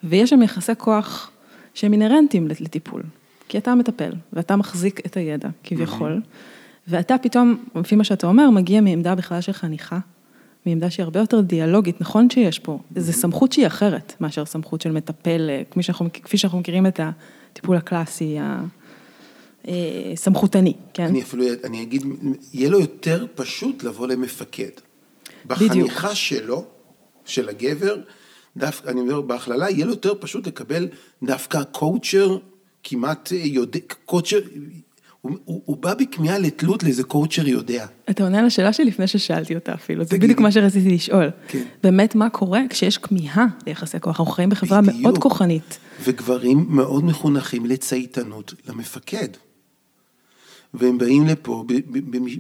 [0.04, 1.32] ויש שם יחסי כוח
[1.74, 3.04] שהם אינהרנטיים לטיפול.
[3.52, 6.22] כי אתה מטפל, ואתה מחזיק את הידע, כביכול,
[6.88, 10.00] ואתה פתאום, לפי מה שאתה אומר, מגיע מעמדה בכלל של חניכה,
[10.66, 14.92] מעמדה שהיא הרבה יותר דיאלוגית, נכון שיש פה, זו סמכות שהיא אחרת מאשר סמכות של
[14.92, 18.38] מטפל, כפי שאנחנו, כפי שאנחנו מכירים את הטיפול הקלאסי,
[20.14, 21.06] הסמכותני, כן?
[21.06, 22.04] אני אפילו, אני אגיד,
[22.54, 24.70] יהיה לו יותר פשוט לבוא למפקד.
[25.46, 26.14] בחניכה בדיוק.
[26.14, 26.66] שלו,
[27.26, 27.96] של הגבר,
[28.58, 30.88] דווקא, אני אומר בהכללה, יהיה לו יותר פשוט לקבל
[31.24, 32.38] דווקא coacher
[32.84, 34.40] כמעט יודע, coacher,
[35.22, 37.86] הוא, הוא, הוא בא בכמיהה לתלות לאיזה coacher יודע.
[38.10, 41.30] אתה עונה על השאלה שלי לפני ששאלתי אותה אפילו, זה בדיוק מה שרציתי לשאול.
[41.48, 41.64] כן.
[41.84, 45.02] באמת מה קורה כשיש כמיהה ליחסי כוח, אנחנו חיים בחברה בדיוק.
[45.02, 45.78] מאוד כוחנית.
[46.04, 49.28] וגברים מאוד מחונכים לצייתנות למפקד.
[50.74, 51.66] והם באים לפה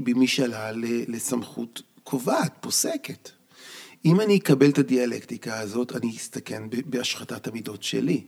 [0.03, 0.71] במשאלה
[1.07, 3.29] לסמכות קובעת, פוסקת.
[4.05, 8.23] אם אני אקבל את הדיאלקטיקה הזאת, אני אסתכן בהשחתת המידות שלי.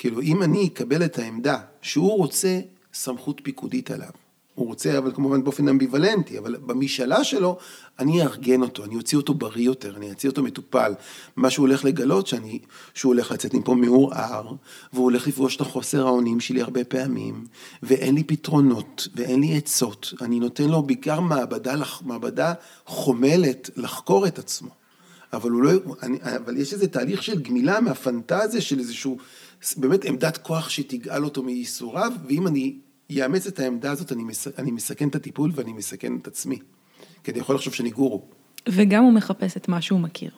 [0.00, 2.60] כאילו, אם אני אקבל את העמדה שהוא רוצה
[2.94, 4.08] סמכות פיקודית עליו,
[4.54, 7.58] הוא רוצה, אבל כמובן באופן אמביוולנטי, אבל במשאלה שלו,
[7.98, 10.92] אני אארגן אותו, אני אוציא אותו בריא יותר, אני אוציא אותו מטופל.
[11.36, 12.58] מה שהוא הולך לגלות, שאני,
[12.94, 14.52] שהוא הולך לצאת מפה מעורער,
[14.92, 17.46] והוא הולך לפגוש את החוסר האונים שלי הרבה פעמים,
[17.82, 20.14] ואין לי פתרונות, ואין לי עצות.
[20.20, 22.52] אני נותן לו בעיקר מעבדה, מעבדה
[22.86, 24.70] חומלת לחקור את עצמו.
[25.32, 25.70] אבל לא,
[26.02, 29.18] אני, אבל יש איזה תהליך של גמילה מהפנטזיה של איזשהו,
[29.76, 32.74] באמת עמדת כוח שתגאל אותו מייסוריו, ואם אני
[33.10, 36.58] יאמץ את העמדה הזאת, אני, מס, אני מסכן את הטיפול ואני מסכן את עצמי.
[37.24, 38.22] כי אני יכול לחשוב שאני גורו.
[38.68, 40.30] וגם הוא מחפש את מה שהוא מכיר.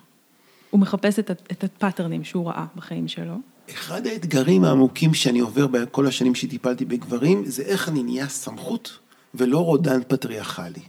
[0.70, 3.34] הוא מחפש את, את ה pattern ים שהוא ראה בחיים שלו.
[3.70, 8.98] אחד האתגרים העמוקים שאני עובר בכל השנים שטיפלתי בגברים, זה איך אני נהיה סמכות
[9.34, 10.82] ולא רודן פטריארכלי.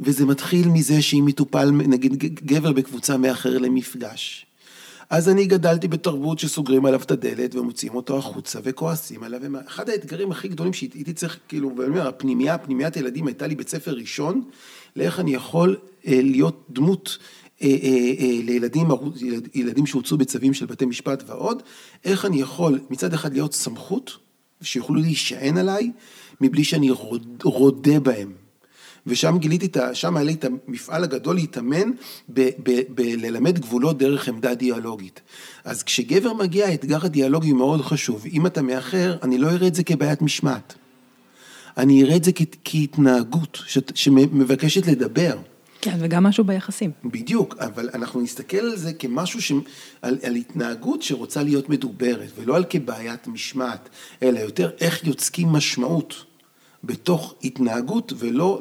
[0.00, 4.46] וזה מתחיל מזה שאם מטופל, נגיד גבר בקבוצה מאחר למפגש,
[5.10, 9.40] אז אני גדלתי בתרבות שסוגרים עליו את הדלת ומוציאים אותו החוצה וכועסים עליו.
[9.66, 13.68] אחד האתגרים הכי גדולים שהייתי צריך, כאילו, ואני אומר, הפנימייה, פנימיית ילדים הייתה לי בית
[13.68, 14.42] ספר ראשון,
[14.96, 17.18] לאיך אני יכול אה, להיות דמות
[17.62, 18.88] אה, אה, אה, לילדים,
[19.20, 21.62] ילד, ילדים שהוצאו בצווים של בתי משפט ועוד,
[22.04, 24.16] איך אני יכול מצד אחד להיות סמכות,
[24.62, 25.92] שיוכלו להישען עליי,
[26.40, 28.47] מבלי שאני רוד, רודה בהם.
[29.08, 29.68] ושם גיליתי.
[29.92, 31.90] שם היה לי את המפעל הגדול להתאמן
[32.88, 35.20] בללמד גבולות דרך עמדה דיאלוגית.
[35.64, 38.24] אז כשגבר מגיע, האתגר הדיאלוגי מאוד חשוב.
[38.32, 40.74] אם אתה מאחר, אני לא אראה את זה כבעיית משמעת.
[41.76, 42.42] אני אראה את זה כ...
[42.64, 43.78] כהתנהגות ש...
[43.94, 45.36] שמבקשת לדבר.
[45.80, 46.90] כן, וגם משהו ביחסים.
[47.04, 49.52] בדיוק, אבל אנחנו נסתכל על זה כמשהו ש...
[50.02, 53.88] על, על התנהגות שרוצה להיות מדוברת, ולא על כבעיית משמעת,
[54.22, 56.24] אלא יותר איך יוצקים משמעות.
[56.84, 58.60] בתוך התנהגות ולא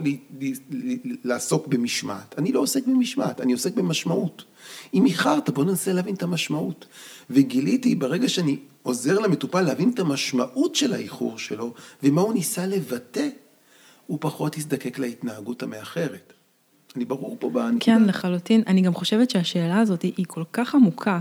[1.24, 2.36] לעסוק במשמעת.
[2.38, 4.44] אני לא עוסק במשמעת, אני עוסק במשמעות.
[4.94, 6.86] אם איחרת, בוא ננסה להבין את המשמעות.
[7.30, 13.28] וגיליתי, ברגע שאני עוזר למטופל להבין את המשמעות של האיחור שלו, ומה הוא ניסה לבטא,
[14.08, 16.34] הוא פחות יזדקק להתנהגות המאחרת.
[16.96, 17.86] אני ברור פה בנקודה.
[17.86, 18.64] כן, לחלוטין.
[18.68, 21.20] אני גם חושבת שהשאלה הזאת היא כל כך עמוקה.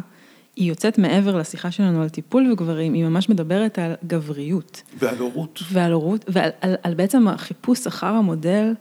[0.56, 4.82] היא יוצאת מעבר לשיחה שלנו על טיפול בגברים, היא ממש מדברת על גבריות.
[4.98, 5.62] ועל הורות.
[5.72, 8.74] ועל הורות, ועל על, על בעצם החיפוש אחר המודל.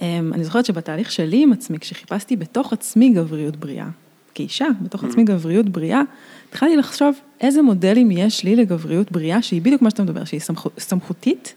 [0.00, 3.88] אמ, אני זוכרת שבתהליך שלי עם עצמי, כשחיפשתי בתוך עצמי גבריות בריאה,
[4.34, 5.26] כאישה, בתוך עצמי mm-hmm.
[5.26, 6.02] גבריות בריאה,
[6.48, 10.40] התחלתי לחשוב איזה מודלים יש לי לגבריות בריאה, שהיא בדיוק מה שאתה מדבר, שהיא
[10.78, 11.54] סמכותית,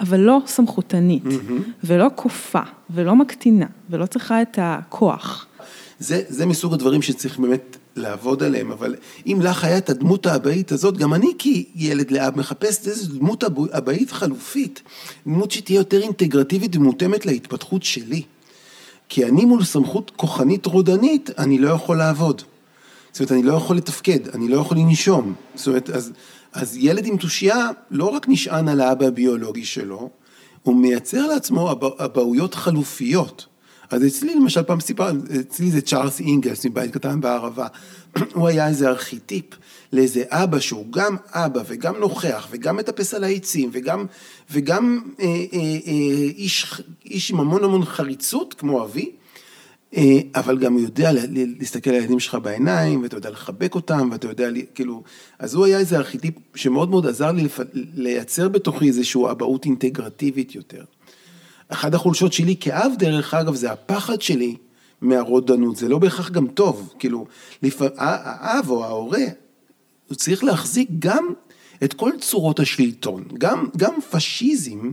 [0.00, 1.84] אבל לא סמכותנית, mm-hmm.
[1.84, 5.46] ולא כופה, ולא מקטינה, ולא צריכה את הכוח.
[5.98, 8.94] זה, זה מסוג הדברים שצריך באמת לעבוד עליהם, אבל
[9.26, 14.10] אם לך היה את הדמות האבאית הזאת, גם אני כילד לאב מחפש איזו דמות אבאית
[14.10, 14.82] חלופית,
[15.26, 18.22] דמות שתהיה יותר אינטגרטיבית ומותאמת להתפתחות שלי.
[19.08, 22.42] כי אני מול סמכות כוחנית רודנית, אני לא יכול לעבוד.
[23.12, 25.34] זאת אומרת, אני לא יכול לתפקד, אני לא יכול לנשום.
[25.54, 26.12] זאת אומרת, אז,
[26.52, 30.10] אז ילד עם תושייה לא רק נשען על האבא הביולוגי שלו,
[30.62, 33.46] הוא מייצר לעצמו אבהויות חלופיות.
[33.90, 37.66] אז אצלי למשל פעם סיפר, אצלי זה צ'ארלס אינגלס מבית קטן בערבה,
[38.34, 39.44] הוא היה איזה ארכיטיפ
[39.92, 44.06] לאיזה אבא שהוא גם אבא וגם נוכח וגם מטפס על העצים וגם,
[44.50, 49.10] וגם אה, אה, אה, איש, איש עם המון המון חריצות כמו אבי,
[49.96, 51.10] אה, אבל גם הוא יודע
[51.58, 55.02] להסתכל על הילדים שלך בעיניים, ואתה יודע לחבק אותם, ואתה יודע, כאילו,
[55.38, 60.84] אז הוא היה איזה ארכיטיפ שמאוד מאוד עזר לי לייצר בתוכי איזושהי אבהות אינטגרטיבית יותר.
[61.68, 64.56] אחת החולשות שלי כאב, דרך אגב, זה הפחד שלי
[65.00, 67.26] מהרודנות, זה לא בהכרח גם טוב, כאילו,
[67.62, 67.82] לפ...
[67.96, 69.24] האב או ההורה,
[70.08, 71.28] הוא צריך להחזיק גם
[71.84, 73.24] את כל צורות השלטון.
[73.38, 74.90] גם, גם פשיזם,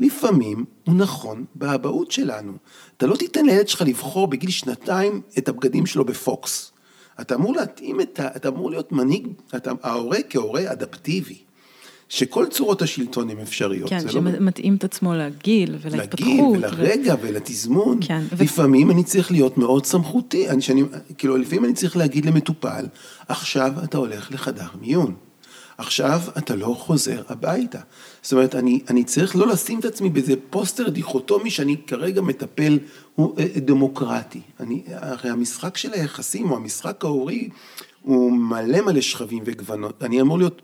[0.00, 2.52] לפעמים הוא נכון באבהות שלנו.
[2.96, 6.72] אתה לא תיתן לילד שלך לבחור בגיל שנתיים את הבגדים שלו בפוקס.
[7.20, 8.28] אתה אמור להתאים את ה...
[8.36, 11.38] אתה אמור להיות מנהיג, אתה, ההורה כהורה אדפטיבי.
[12.08, 13.90] שכל צורות השלטון הן אפשריות.
[13.90, 16.28] כן, לא- שמתאים את עצמו לגיל ולהתפתחות.
[16.28, 17.98] לגיל ו- ולרגע ולתזמון.
[18.00, 20.48] כן, ו- לפעמים אני צריך להיות מאוד סמכותי.
[20.48, 20.82] אני, שאני,
[21.18, 22.86] כאילו, לפעמים אני צריך להגיד למטופל,
[23.28, 25.14] עכשיו אתה הולך לחדר מיון.
[25.78, 27.78] עכשיו אתה לא חוזר הביתה.
[28.22, 32.78] זאת אומרת, אני, אני צריך לא לשים את עצמי באיזה פוסטר דיכוטומי שאני כרגע מטפל,
[33.14, 34.40] הוא אה, דמוקרטי.
[34.60, 37.48] אני, הרי המשחק של היחסים, או המשחק ההורי,
[38.02, 40.02] הוא מלא מלא שכבים וגוונות.
[40.02, 40.62] אני אמור להיות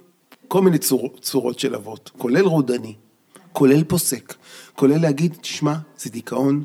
[0.53, 2.95] כל מיני צור, צורות של אבות, כולל רודני,
[3.53, 4.35] כולל פוסק,
[4.75, 6.65] כולל להגיד, תשמע, זה דיכאון,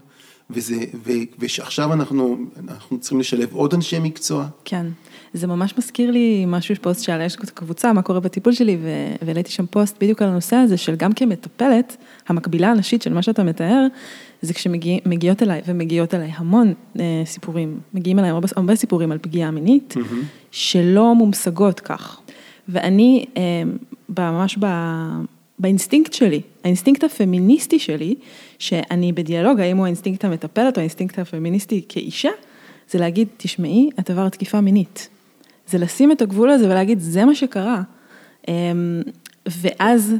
[0.50, 4.48] וזה, ו, ושעכשיו אנחנו, אנחנו צריכים לשלב עוד אנשי מקצוע.
[4.66, 4.86] כן,
[5.34, 8.78] זה ממש מזכיר לי משהו, פוסט שעלה, יש קבוצה, מה קורה בטיפול שלי,
[9.26, 11.98] והעליתי שם פוסט בדיוק על הנושא הזה, של גם כמטפלת,
[12.28, 13.88] המקבילה הנשית של מה שאתה מתאר,
[14.42, 19.52] זה כשמגיעות אליי, ומגיעות אליי המון אה, סיפורים, מגיעים אליי הרבה, הרבה סיפורים על פגיעה
[19.52, 19.94] מינית,
[20.52, 22.20] שלא מומשגות כך.
[22.70, 23.64] ואני אה,
[24.10, 24.66] ממש ב...
[25.60, 28.16] באינסטינקט שלי, האינסטינקט הפמיניסטי שלי,
[28.60, 32.30] שאני בדיאלוג, האם הוא האינסטינקט המטפלת או האינסטינקט הפמיניסטי כאישה,
[32.90, 35.10] זה להגיד, תשמעי, את עברת תקיפה מינית.
[35.68, 37.82] זה לשים את הגבול הזה ולהגיד, זה מה שקרה.
[38.48, 39.02] אמ,
[39.48, 40.16] ואז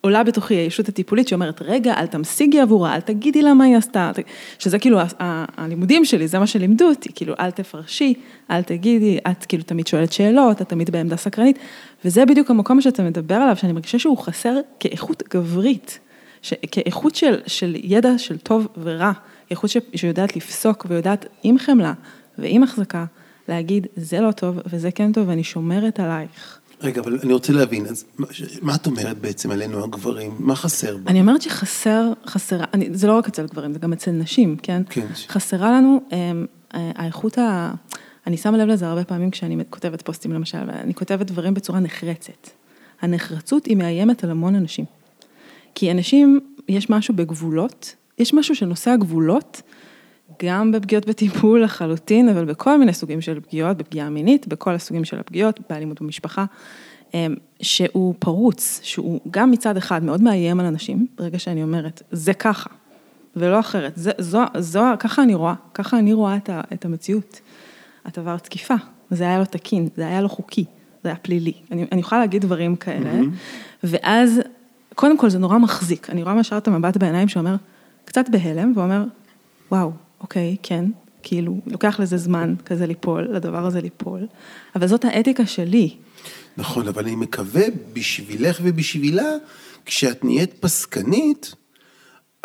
[0.00, 4.10] עולה בתוכי הישות הטיפולית שאומרת, רגע, אל תמשיגי עבורה, אל תגידי לה מה היא עשתה,
[4.58, 8.14] שזה כאילו הלימודים שלי, זה מה שלימדו אותי, כאילו, אל תפרשי,
[8.50, 11.58] אל תגידי, את כאילו תמיד שואלת שאלות, את תמיד בעמדה סקרנית,
[12.04, 15.98] וזה בדיוק המקום שאתה מדבר עליו, שאני מרגישה שהוא חסר כאיכות גברית,
[16.42, 19.12] ש- כאיכות של, של ידע של טוב ורע,
[19.48, 21.92] כאיכות ש- שיודעת לפסוק ויודעת עם חמלה
[22.38, 23.04] ועם החזקה,
[23.48, 26.60] להגיד, זה לא טוב וזה כן טוב ואני שומרת עלייך.
[26.80, 28.26] רגע, אבל אני רוצה להבין, אז מה-
[28.62, 30.34] מה את אומרת בעצם עלינו הגברים?
[30.38, 31.08] מה חסר בו?
[31.08, 34.82] אני אומרת שחסר, חסרה, אני, זה לא רק אצל גברים, זה גם אצל נשים, כן?
[34.90, 35.06] כן.
[35.28, 37.72] חסרה לנו אמ, אה, האיכות ה...
[38.26, 42.48] אני שמה לב לזה הרבה פעמים כשאני כותבת פוסטים למשל, ואני כותבת דברים בצורה נחרצת.
[43.00, 44.84] הנחרצות היא מאיימת על המון אנשים.
[45.74, 49.62] כי אנשים, יש משהו בגבולות, יש משהו שנושא הגבולות,
[50.44, 55.20] גם בפגיעות בטיפול לחלוטין, אבל בכל מיני סוגים של פגיעות, בפגיעה מינית, בכל הסוגים של
[55.20, 56.44] הפגיעות, באלימות במשפחה,
[57.14, 62.34] אמ, שהוא פרוץ, שהוא גם מצד אחד מאוד מאיים על אנשים, ברגע שאני אומרת, זה
[62.34, 62.70] ככה,
[63.36, 67.40] ולא אחרת, זה, זו, זו, ככה אני רואה, ככה אני רואה את, ה, את המציאות.
[68.08, 68.74] את עברת תקיפה,
[69.10, 70.64] זה היה לא תקין, זה היה לא חוקי,
[71.02, 71.52] זה היה פלילי.
[71.70, 73.84] אני, אני יכולה להגיד דברים כאלה, mm-hmm.
[73.84, 74.40] ואז,
[74.94, 77.56] קודם כל זה נורא מחזיק, אני רואה משל את המבט בעיניים שאומר,
[78.04, 79.04] קצת בהלם, ואומר,
[79.72, 80.84] וואו, אוקיי, כן,
[81.22, 84.26] כאילו, לוקח לזה זמן כזה ליפול, לדבר הזה ליפול,
[84.76, 85.96] אבל זאת האתיקה שלי.
[86.56, 89.32] נכון, אבל אני מקווה בשבילך ובשבילה,
[89.86, 91.54] כשאת נהיית פסקנית,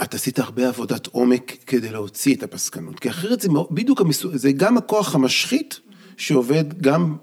[0.03, 4.51] את עשית הרבה עבודת עומק כדי להוציא את הפסקנות, כי אחרת זה בדיוק, המסו, זה
[4.51, 5.79] גם הכוח המשחית
[6.17, 7.15] שעובד גם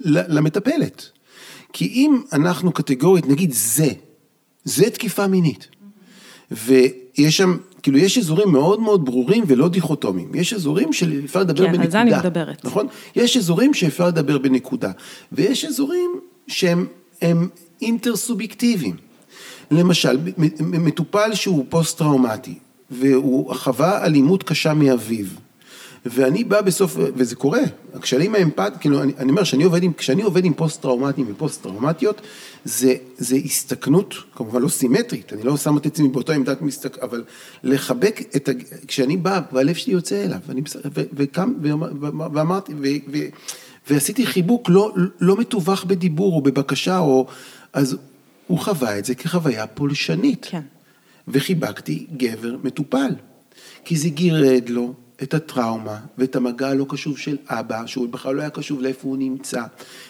[0.00, 1.10] למטפלת.
[1.72, 3.88] כי אם אנחנו קטגורית נגיד זה,
[4.64, 5.68] זה תקיפה מינית,
[6.54, 11.70] ויש שם, כאילו יש אזורים מאוד מאוד ברורים ולא דיכוטומיים, יש אזורים שאפשר לדבר כן,
[11.70, 11.90] על בנקודה.
[11.90, 12.64] זה אני מדברת.
[12.64, 12.86] נכון?
[13.16, 14.90] יש אזורים שאפשר לדבר בנקודה,
[15.32, 16.10] ויש אזורים
[16.46, 16.86] שהם
[17.22, 17.48] הם
[17.82, 18.96] אינטרסובייקטיביים.
[19.70, 20.18] למשל,
[20.60, 22.54] מטופל שהוא פוסט-טראומטי,
[22.90, 25.26] והוא חווה אלימות קשה מאביו,
[26.06, 27.60] ואני בא בסוף, וזה קורה,
[27.94, 32.20] הכשלים האמפת, כאילו, אני, אני אומר, שאני עובד עם, כשאני עובד עם פוסט-טראומטיים ופוסט-טראומטיות,
[32.64, 37.24] זה, זה הסתכנות, כמובן לא סימטרית, אני לא שם את עצמי באותו עמדת מסתכן, אבל
[37.62, 38.52] לחבק את, ה,
[38.88, 41.90] כשאני בא, והלב שלי יוצא אליו, ואני, בס- ו, וקם, ואמר-
[42.32, 43.18] ואמרתי, ו, ו,
[43.90, 47.26] ועשיתי חיבוק לא, לא מתווך בדיבור או בבקשה, או,
[47.72, 47.96] אז
[48.46, 50.46] הוא חווה את זה כחוויה פולשנית.
[50.50, 50.60] כן.
[51.28, 53.10] וחיבקתי גבר מטופל.
[53.84, 58.40] כי זה גירד לו את הטראומה ואת המגע הלא קשוב של אבא, שהוא בכלל לא
[58.40, 59.62] היה קשוב לאיפה הוא נמצא.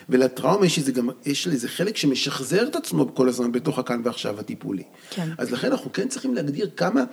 [0.09, 4.41] ולטראומה יש איזה גם, יש לזה חלק שמשחזר את עצמו כל הזמן בתוך הכאן ועכשיו
[4.41, 4.83] הטיפולי.
[5.11, 5.29] כן.
[5.39, 7.05] אז לכן אנחנו כן צריכים להגדיר כמה,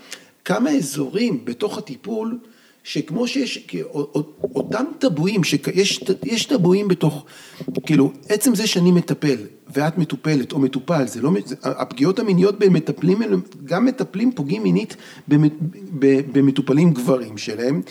[0.46, 2.38] כמה אזורים בתוך הטיפול,
[2.84, 3.68] שכמו שיש,
[4.56, 7.26] אותם טבואים, שיש יש טבואים בתוך,
[7.86, 9.38] כאילו, עצם זה שאני מטפל
[9.74, 13.18] ואת מטופלת או מטופל, זה לא, זה, הפגיעות המיניות במטפלים,
[13.66, 14.96] גם מטפלים פוגעים מינית
[16.34, 17.82] במטופלים גברים שלהם,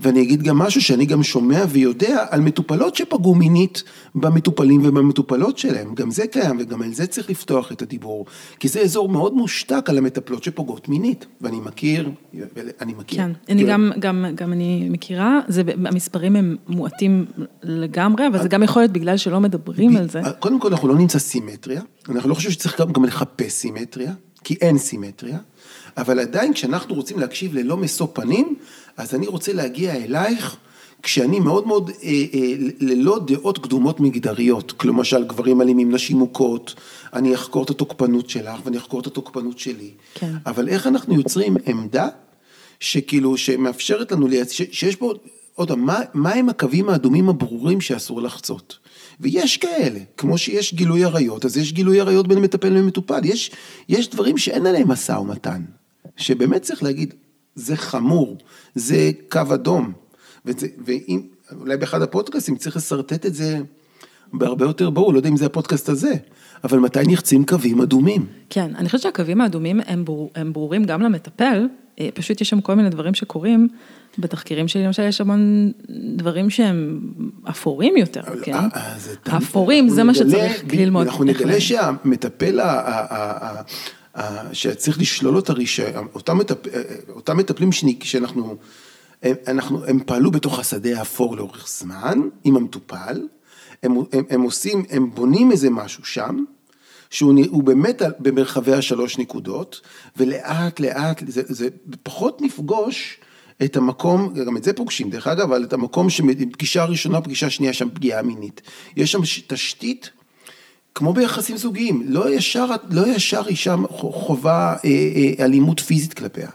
[0.00, 3.82] ואני אגיד גם משהו שאני גם שומע ויודע על מטופלות שפגעו מינית
[4.14, 8.26] במטופלים ובמטופלות שלהם, גם זה קיים וגם על זה צריך לפתוח את הדיבור,
[8.60, 12.10] כי זה אזור מאוד מושתק על המטפלות שפוגעות מינית, ואני מכיר,
[12.80, 13.18] אני מכיר.
[13.18, 17.26] כן, אני גם, גם, גם אני מכירה, זה, המספרים הם מועטים
[17.62, 20.20] לגמרי, אבל זה גם יכול להיות בגלל שלא מדברים על זה.
[20.38, 24.12] קודם כל אנחנו לא נמצא סימטריה, אנחנו לא חושבים שצריך גם, גם לחפש סימטריה,
[24.44, 25.38] כי אין סימטריה,
[25.96, 28.54] אבל עדיין כשאנחנו רוצים להקשיב ללא משוא פנים,
[28.96, 30.56] אז אני רוצה להגיע אלייך.
[31.02, 36.74] כשאני מאוד מאוד אה, אה, ללא דעות קדומות מגדריות, כלומר למשל גברים אלימים, נשים מוכות,
[37.12, 39.90] אני אחקור את התוקפנות שלך ואני אחקור את התוקפנות שלי.
[40.14, 40.32] כן.
[40.46, 42.08] אבל איך אנחנו יוצרים עמדה
[42.80, 45.12] שכאילו, שמאפשרת לנו, שיש פה,
[45.54, 48.78] עוד פעם, מה, מה הם הקווים האדומים הברורים שאסור לחצות?
[49.20, 53.50] ויש כאלה, כמו שיש גילוי עריות, אז יש גילוי עריות בין מטפל למטופל, יש,
[53.88, 55.62] יש דברים שאין עליהם משא ומתן,
[56.16, 57.14] שבאמת צריך להגיד,
[57.54, 58.36] זה חמור,
[58.74, 59.92] זה קו אדום.
[60.44, 61.20] וזה, ואם,
[61.60, 63.58] אולי באחד הפודקאסטים צריך לשרטט את זה
[64.32, 66.14] בהרבה יותר ברור, לא יודע אם זה הפודקאסט הזה,
[66.64, 68.26] אבל מתי נחצים קווים אדומים?
[68.50, 71.66] כן, אני חושבת שהקווים האדומים הם, בור, הם ברורים גם למטפל,
[72.14, 73.68] פשוט יש שם כל מיני דברים שקורים.
[74.18, 75.72] בתחקירים שלי למשל יש המון
[76.16, 77.00] דברים שהם
[77.50, 78.52] אפורים יותר, כן?
[78.54, 78.68] אה,
[79.28, 81.06] אה, אפורים, זה מה שצריך ללמוד.
[81.06, 82.60] אנחנו נגלה שהמטפל
[84.52, 86.06] שצריך לשלול את הרישיון,
[87.14, 87.70] אותם מטפלים
[88.02, 88.56] שאנחנו
[89.22, 93.28] הם, אנחנו, הם פעלו בתוך השדה האפור לאורך זמן עם המטופל,
[93.82, 96.44] הם, הם, הם עושים, הם בונים איזה משהו שם,
[97.10, 99.80] שהוא באמת במרחבי השלוש נקודות,
[100.16, 101.68] ולאט לאט, זה, זה
[102.02, 103.18] פחות נפגוש
[103.64, 107.72] את המקום, גם את זה פוגשים דרך אגב, אבל את המקום שפגישה ראשונה, פגישה שנייה
[107.72, 108.62] שם פגיעה מינית.
[108.96, 110.10] יש שם תשתית,
[110.94, 116.48] כמו ביחסים זוגיים, לא ישר, לא ישר אישה חובה אה, אה, אלימות פיזית כלפיה.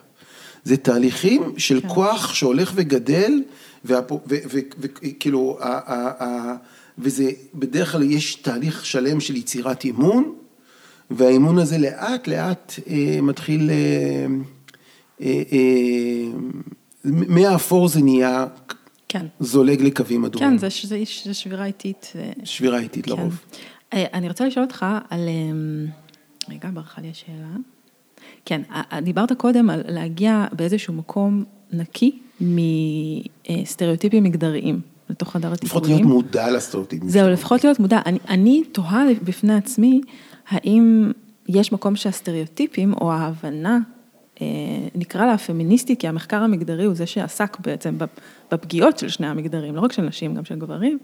[0.64, 1.88] זה תהליכים של כן.
[1.88, 3.44] כוח שהולך וגדל,
[3.86, 5.60] וכאילו,
[6.98, 10.36] וזה, בדרך כלל יש תהליך שלם של יצירת אימון,
[11.12, 14.26] והאימון הזה לאט לאט אה, מתחיל, אה,
[15.22, 16.26] אה, אה,
[17.04, 18.46] מהאפור זה נהיה
[19.20, 19.26] כן.
[19.40, 20.50] זולג לקווים אדומים.
[20.50, 22.14] כן, זה, זה, זה שבירה איטית.
[22.16, 23.12] אה, שבירה איטית כן.
[23.12, 23.42] לרוב.
[23.94, 27.48] אה, אני רוצה לשאול אותך על, אה, רגע, ברכה לי השאלה.
[28.46, 28.62] כן,
[29.02, 35.84] דיברת קודם על להגיע באיזשהו מקום נקי מסטריאוטיפים מגדריים לתוך חדר הטיפולים.
[35.84, 37.10] לפחות להיות מודע לסטריאוטיפים.
[37.10, 38.00] זהו, לפחות להיות מודע.
[38.06, 40.02] אני, אני תוהה בפני עצמי,
[40.48, 41.12] האם
[41.48, 43.80] יש מקום שהסטריאוטיפים או ההבנה,
[44.42, 44.48] אה,
[44.96, 47.98] נקרא לה הפמיניסטית, כי המחקר המגדרי הוא זה שעסק בעצם
[48.52, 50.98] בפגיעות של שני המגדרים, לא רק של נשים, גם של גברים.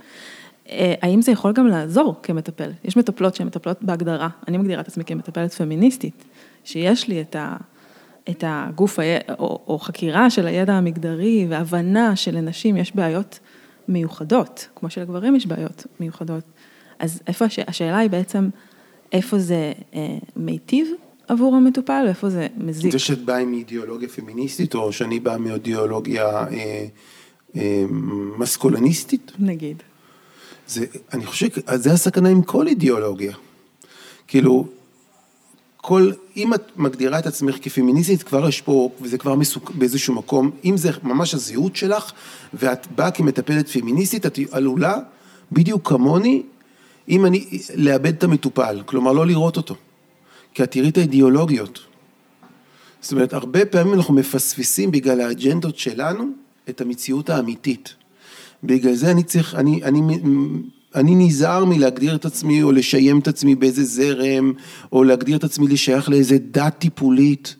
[0.69, 2.71] אה, האם זה יכול גם לעזור כמטפל?
[2.83, 6.23] יש מטפלות שהן מטפלות בהגדרה, אני מגדירה את עצמי כמטפלת פמיניסטית.
[6.63, 7.57] שיש לי את, ה,
[8.29, 8.99] את הגוף
[9.39, 13.39] או, או חקירה של הידע המגדרי והבנה שלנשים יש בעיות
[13.87, 16.43] מיוחדות, כמו שלגברים יש בעיות מיוחדות.
[16.99, 18.49] אז איפה, הש, השאלה היא בעצם,
[19.11, 20.87] איפה זה אה, מיטיב
[21.27, 22.91] עבור המטופל ואיפה זה מזיק.
[22.91, 26.85] זה שאת באה עם אידיאולוגיה פמיניסטית, או שאני באה מאידיאולוגיה אה,
[27.55, 27.85] אה,
[28.37, 29.31] מסקולניסטית?
[29.39, 29.83] נגיד.
[30.67, 33.33] זה, אני חושב, זה הסכנה עם כל אידיאולוגיה.
[34.27, 34.67] כאילו,
[35.77, 40.51] כל, אם את מגדירה את עצמך כפמיניסטית, כבר יש פה, וזה כבר מסוק, באיזשהו מקום,
[40.65, 42.11] אם זה ממש הזהות שלך,
[42.53, 44.97] ואת באה כמטפלת פמיניסטית, את עלולה,
[45.51, 46.43] בדיוק כמוני,
[47.11, 47.45] אם אני,
[47.75, 49.75] לאבד את המטופל, כלומר לא לראות אותו,
[50.53, 51.79] כי את תראי את האידיאולוגיות.
[53.01, 56.23] זאת אומרת, הרבה פעמים אנחנו מפספסים בגלל האג'נדות שלנו
[56.69, 57.95] את המציאות האמיתית.
[58.63, 60.01] בגלל זה אני צריך, אני, אני
[60.95, 64.53] אני נזהר מלהגדיר את עצמי או לשיים את עצמי באיזה זרם,
[64.91, 67.55] או להגדיר את עצמי לשייך לאיזה דת טיפולית.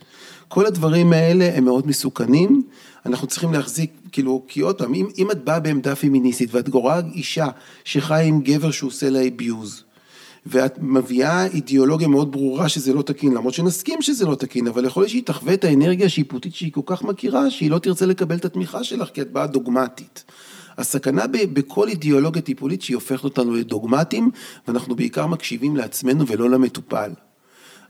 [0.48, 2.64] כל הדברים האלה הם מאוד מסוכנים,
[3.06, 7.02] אנחנו צריכים להחזיק, כאילו, כי עוד פעם, אם, אם את באה בעמדה פמיניסטית ואת גוררה
[7.14, 7.48] אישה
[7.84, 9.84] שחיה עם גבר שעושה לה אביוז,
[10.46, 15.02] ואת מביאה אידיאולוגיה מאוד ברורה שזה לא תקין, למרות שנסכים שזה לא תקין, אבל יכול
[15.02, 18.46] להיות שהיא תחווה את האנרגיה השיפוטית שהיא כל כך מכירה, שהיא לא תרצה לקבל את
[18.46, 20.24] התמיכה שלך, כי את באה דוגמטית.
[20.78, 24.32] הסכנה בכל אידיאולוגיה טיפולית שהיא הופכת אותנו לדוגמטים,
[24.68, 27.12] ואנחנו בעיקר מקשיבים לעצמנו ולא למטופל.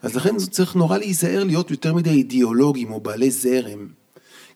[0.01, 4.00] אז לכן צריך נורא להיזהר להיות יותר מדי אידיאולוגים או בעלי זרם.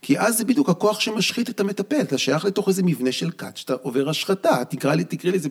[0.02, 3.58] כי אז זה בדיוק הכוח שמשחית את המטפל, אתה שייך לתוך איזה מבנה של כת
[3.58, 5.50] שאתה עובר השחתה, תקרא לי, תקרא לי, זה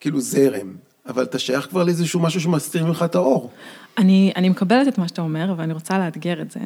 [0.00, 0.76] כאילו זרם,
[1.08, 3.50] אבל אתה שייך כבר לאיזשהו משהו שמסתיר ממך את האור.
[3.98, 6.60] אני, אני מקבלת את מה שאתה אומר, ואני רוצה לאתגר את זה,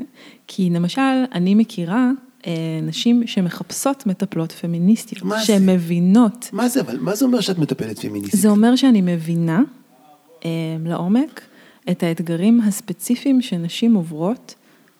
[0.46, 1.00] כי למשל,
[1.32, 2.10] אני מכירה
[2.46, 2.52] אה,
[2.82, 6.50] נשים שמחפשות מטפלות פמיניסטיות, שהן מבינות.
[6.52, 8.40] מה זה, אבל מה זה אומר שאת מטפלת פמיניסטית?
[8.40, 9.62] זה אומר שאני מבינה
[10.44, 10.50] אה,
[10.84, 11.40] לעומק
[11.90, 14.54] את האתגרים הספציפיים שנשים עוברות,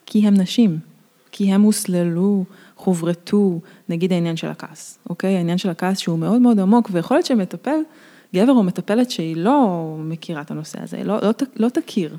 [0.06, 0.78] כי הן נשים,
[1.32, 2.44] כי הן הוסללו,
[2.76, 5.36] חוברתו, נגיד העניין של הכעס, אוקיי?
[5.36, 7.80] העניין של הכעס שהוא מאוד מאוד עמוק, ויכול להיות שמטפל,
[8.34, 12.16] גבר או מטפלת שהיא לא מכירה את הנושא הזה, לא, לא, לא תכיר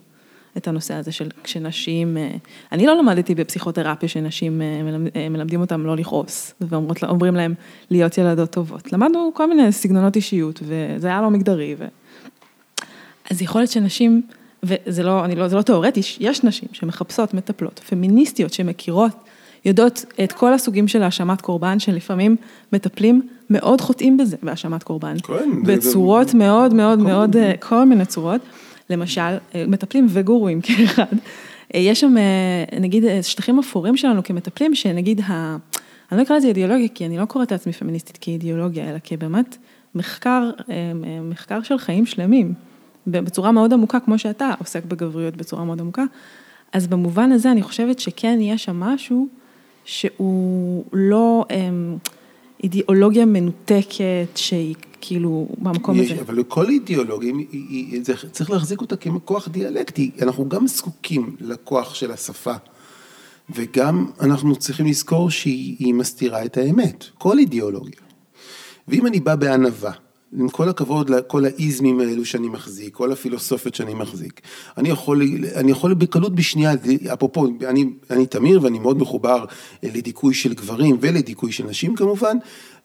[0.58, 2.36] את הנושא הזה של כשנשים, אה,
[2.72, 4.82] אני לא למדתי בפסיכותרפיה שנשים אה,
[5.16, 7.54] אה, מלמדים אותם לא לכעוס, ואומרים להם
[7.90, 8.94] להיות ילדות טובות.
[8.94, 11.76] למדנו כל מיני סגנונות אישיות, וזה היה לא מגדרי.
[11.78, 11.86] ו...
[13.32, 14.22] אז יכול להיות שנשים,
[14.64, 19.12] וזה לא, לא, לא תיאורטי, יש נשים שמחפשות מטפלות, פמיניסטיות שמכירות,
[19.66, 22.36] יודעות את כל הסוגים של האשמת קורבן, שלפעמים
[22.74, 25.16] מטפלים מאוד חוטאים בזה, בהאשמת קורבן.
[25.24, 25.64] כן.
[25.66, 26.38] בצורות זה...
[26.38, 28.42] מאוד מאוד מאוד, כל מיני צורות.
[28.92, 31.06] למשל, אה, מטפלים וגורואים כאחד.
[31.76, 35.58] אה, יש שם, אה, נגיד, שטחים אפורים שלנו כמטפלים, שנגיד, ה...
[36.12, 39.58] אני לא אקרא לזה אידיאולוגיה, כי אני לא קוראת לעצמי פמיניסטית כאידיאולוגיה, אלא כבאמת
[39.96, 40.50] מחקר,
[41.24, 42.54] מחקר של חיים שלמים,
[43.08, 46.04] בצורה מאוד עמוקה, כמו שאתה עוסק בגבריות בצורה מאוד עמוקה.
[46.74, 49.28] אז במובן הזה אני חושבת שכן יש שם משהו
[49.86, 51.46] שהוא לא
[52.64, 56.22] אידיאולוגיה מנותקת, שהיא כאילו, במקום יש, הזה.
[56.22, 57.34] אבל לכל אידיאולוגיה,
[58.32, 60.12] צריך להחזיק אותה ככוח דיאלקטי.
[60.22, 62.54] אנחנו גם זקוקים לכוח של השפה,
[63.50, 68.02] וגם אנחנו צריכים לזכור שהיא מסתירה את האמת, כל אידיאולוגיה.
[68.88, 69.92] ואם אני בא בענווה,
[70.38, 74.42] עם כל הכבוד לכל האיזמים האלו שאני מחזיק, כל הפילוסופיות שאני מחזיק,
[74.78, 75.22] אני יכול,
[75.56, 76.74] אני יכול בקלות בשנייה,
[77.14, 79.46] אפרופו, אני, אני תמיר ואני מאוד מחובר
[79.84, 82.38] לדיכוי של גברים ולדיכוי של נשים כמובן,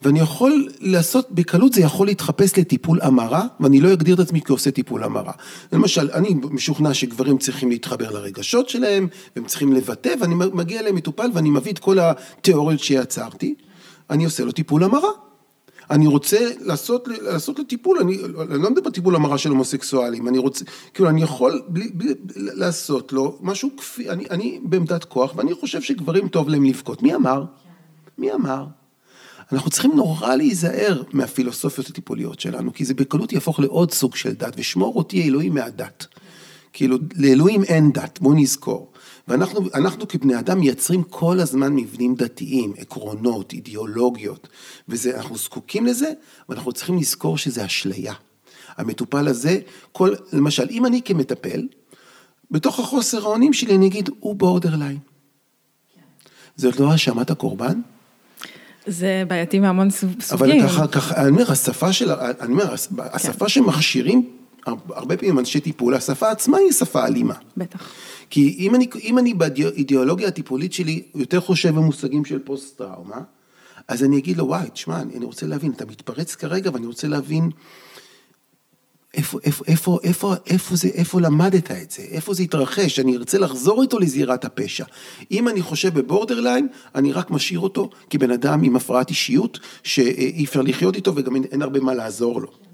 [0.02, 4.70] ואני יכול לעשות, בקלות זה יכול להתחפש לטיפול המרה, ואני לא אגדיר את עצמי כעושה
[4.70, 5.32] טיפול המרה.
[5.72, 11.30] למשל, אני משוכנע שגברים צריכים להתחבר לרגשות שלהם, והם צריכים לבטא, ואני מגיע אליהם מטופל
[11.34, 13.54] ואני מביא את כל התיאוריות שיצרתי,
[14.10, 15.10] אני עושה לו טיפול המרה.
[15.90, 18.18] אני רוצה לעשות, לעשות לו טיפול, אני,
[18.50, 20.64] אני לא מדבר טיפול המרה של הומוסקסואלים, אני רוצה,
[20.94, 25.82] כאילו אני יכול בלי, בלי, לעשות לו משהו כפי, אני, אני בעמדת כוח ואני חושב
[25.82, 27.02] שגברים טוב להם לבכות.
[27.02, 27.44] מי אמר?
[28.18, 28.64] מי אמר?
[29.52, 34.54] אנחנו צריכים נורא להיזהר מהפילוסופיות הטיפוליות שלנו, כי זה בקלות יהפוך לעוד סוג של דת,
[34.56, 36.06] ושמור אותי אלוהים מהדת.
[36.72, 38.92] כאילו, לאלוהים אין דת, בוא נזכור.
[39.28, 44.48] ואנחנו כבני אדם מייצרים כל הזמן מבנים דתיים, עקרונות, אידיאולוגיות,
[44.88, 46.12] ואנחנו זקוקים לזה,
[46.48, 48.14] ואנחנו צריכים לזכור שזה אשליה.
[48.76, 49.58] המטופל הזה,
[49.92, 51.68] כל, למשל, אם אני כמטפל,
[52.50, 54.98] בתוך החוסר האונים שלי אני אגיד, הוא בורדרליין.
[56.56, 57.80] זאת לא האשמת הקורבן?
[58.86, 60.16] זה בעייתי מהמון סוגים.
[60.32, 63.48] אבל ככה, ככה, אני אומר, השפה של, אני אומר, השפה כן.
[63.48, 64.30] שמכשירים
[64.94, 67.34] הרבה פעמים אנשי טיפול, השפה עצמה היא שפה אלימה.
[67.56, 67.92] בטח.
[68.30, 73.20] כי אם אני, אם אני באידיאולוגיה הטיפולית שלי יותר חושב במושגים של פוסט טראומה,
[73.88, 77.50] אז אני אגיד לו, וואי, תשמע, אני רוצה להבין, אתה מתפרץ כרגע ואני רוצה להבין
[79.14, 83.38] איפה, איפה, איפה, איפה, איפה זה, איפה למדת את זה, איפה זה התרחש, אני ארצה
[83.38, 84.84] לחזור איתו לזירת הפשע.
[85.30, 90.62] אם אני חושב בבורדרליין, אני רק משאיר אותו כבן אדם עם הפרעת אישיות, שאי אפשר
[90.62, 92.65] לחיות איתו וגם אין, אין הרבה מה לעזור לו.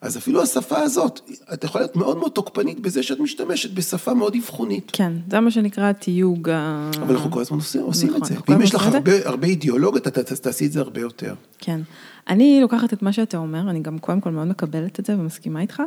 [0.00, 1.20] אז אפילו השפה הזאת,
[1.52, 4.90] את יכולה להיות מאוד מאוד תוקפנית בזה שאת משתמשת בשפה מאוד אבחונית.
[4.92, 6.90] כן, זה מה שנקרא תיוג ה...
[7.02, 8.34] אבל אנחנו כל הזמן עושים, נכון, את זה.
[8.48, 11.34] ואם יש לך הרבה, הרבה אידיאולוגיות, אתה תעשי את זה הרבה יותר.
[11.58, 11.80] כן.
[12.28, 15.60] אני לוקחת את מה שאתה אומר, אני גם קודם כל מאוד מקבלת את זה ומסכימה
[15.60, 15.82] איתך.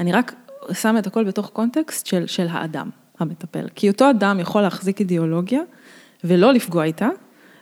[0.00, 0.34] אני רק
[0.72, 2.90] שמה את הכל בתוך קונטקסט של, של האדם
[3.20, 3.66] המטפל.
[3.74, 5.60] כי אותו אדם יכול להחזיק אידיאולוגיה
[6.24, 7.08] ולא לפגוע איתה,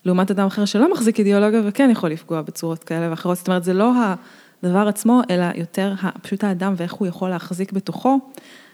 [0.05, 3.37] לעומת אדם אחר שלא מחזיק אידיאולוגיה וכן יכול לפגוע בצורות כאלה ואחרות.
[3.37, 4.15] זאת אומרת, זה לא ה...
[4.63, 8.19] הדבר עצמו, אלא יותר פשוט האדם ואיך הוא יכול להחזיק בתוכו.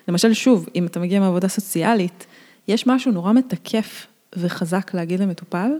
[0.08, 2.26] למשל, שוב, אם אתה מגיע מעבודה סוציאלית,
[2.68, 5.70] יש משהו נורא מתקף וחזק להגיד למטופל,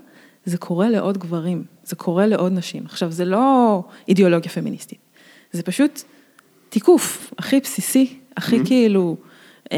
[0.44, 2.82] זה קורה לעוד גברים, זה קורה לעוד נשים.
[2.84, 4.98] עכשיו, זה לא אידיאולוגיה פמיניסטית,
[5.52, 6.02] זה פשוט
[6.68, 8.66] תיקוף הכי בסיסי, הכי mm-hmm.
[8.66, 9.16] כאילו,
[9.72, 9.76] אמ,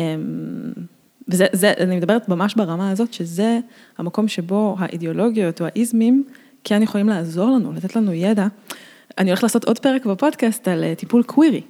[1.28, 3.58] וזה, זה, אני מדברת ממש ברמה הזאת, שזה
[3.98, 6.24] המקום שבו האידיאולוגיות או האיזמים
[6.64, 8.46] כן יכולים לעזור לנו, לתת לנו ידע.
[9.20, 11.60] אני הולכת לעשות עוד פרק בפודקאסט על אה, טיפול קווירי,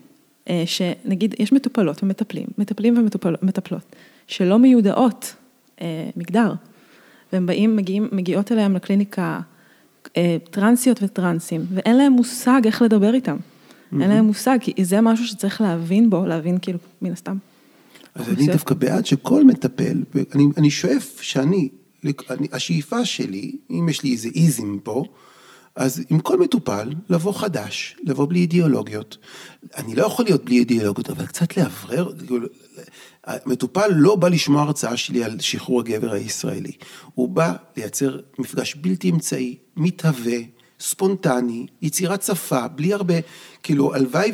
[0.48, 3.06] אה, שנגיד יש מטופלות ומטפלים, מטפלים
[3.42, 3.96] ומטפלות,
[4.26, 5.34] שלא מיודעות
[5.80, 6.54] אה, מגדר,
[7.32, 9.40] והם באים, מגיעים, מגיעות אליהם לקליניקה
[10.50, 13.36] טרנסיות וטרנסים, ואין להם מושג איך לדבר איתם.
[13.92, 17.36] אין להם מושג, כי זה משהו שצריך להבין בו, להבין כאילו, מן הסתם.
[18.14, 20.02] אז אני דווקא בעד שכל מטפל,
[20.34, 21.68] אני, אני שואף שאני,
[22.04, 25.04] אני, השאיפה שלי, אם יש לי איזה איזם פה,
[25.76, 29.18] אז עם כל מטופל, לבוא חדש, לבוא בלי אידיאולוגיות.
[29.76, 32.12] אני לא יכול להיות בלי אידיאולוגיות, אבל קצת לאוורר,
[33.24, 36.72] המטופל לא בא לשמוע הרצאה שלי על שחרור הגבר הישראלי.
[37.14, 40.38] הוא בא לייצר מפגש בלתי אמצעי, מתהווה,
[40.80, 43.14] ספונטני, יצירת שפה, בלי הרבה,
[43.62, 44.32] כאילו, הלוואי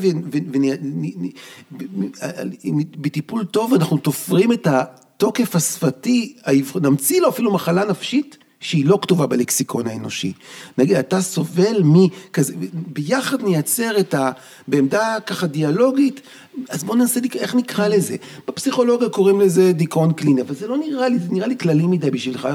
[2.98, 6.36] ובטיפול טוב אנחנו תופרים את התוקף השפתי,
[6.82, 10.32] נמציא לו אפילו מחלה נפשית שהיא לא כתובה בלקסיקון האנושי.
[10.78, 14.30] נגיד, אתה סובל מכזה, ביחד נייצר את ה...
[14.68, 16.20] בעמדה ככה דיאלוגית,
[16.68, 18.16] אז בוא ננסה, איך נקרא לזה?
[18.48, 22.10] בפסיכולוגיה קוראים לזה דיכאון קליני, אבל זה לא נראה לי, זה נראה לי כללי מדי
[22.10, 22.48] בשבילך.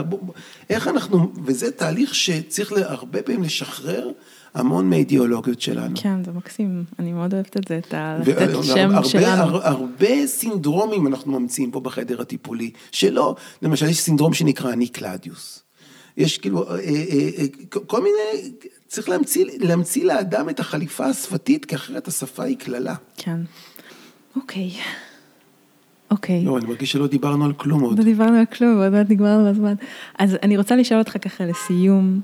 [0.70, 4.12] איך אנחנו, וזה תהליך שצריך הרבה פעמים לשחרר.
[4.54, 5.96] המון מהאידיאולוגיות שלנו.
[6.02, 8.18] כן, זה מקסים, אני מאוד אוהבת את זה, את ה...
[8.28, 9.42] לתת שם הרבה, שלנו.
[9.42, 15.64] הרבה, הרבה סינדרומים אנחנו ממציאים פה בחדר הטיפולי, שלא, למשל יש סינדרום שנקרא אני קלדיוס.
[16.22, 17.46] יש כאילו, אה, אה, אה,
[17.88, 18.52] כל מיני,
[18.88, 22.96] צריך להמציא, להמציא לאדם את החליפה השפתית, כי אחרת השפה היא קללה.
[23.18, 23.40] כן.
[24.36, 24.72] אוקיי.
[26.12, 26.46] אוקיי.
[26.46, 28.00] לא, אני מרגיש שלא דיברנו על כלום עוד.
[28.00, 29.74] לא דיברנו על כלום, עוד מעט נגמר לנו הזמן.
[30.20, 32.22] אז אני רוצה לשאול אותך ככה לסיום.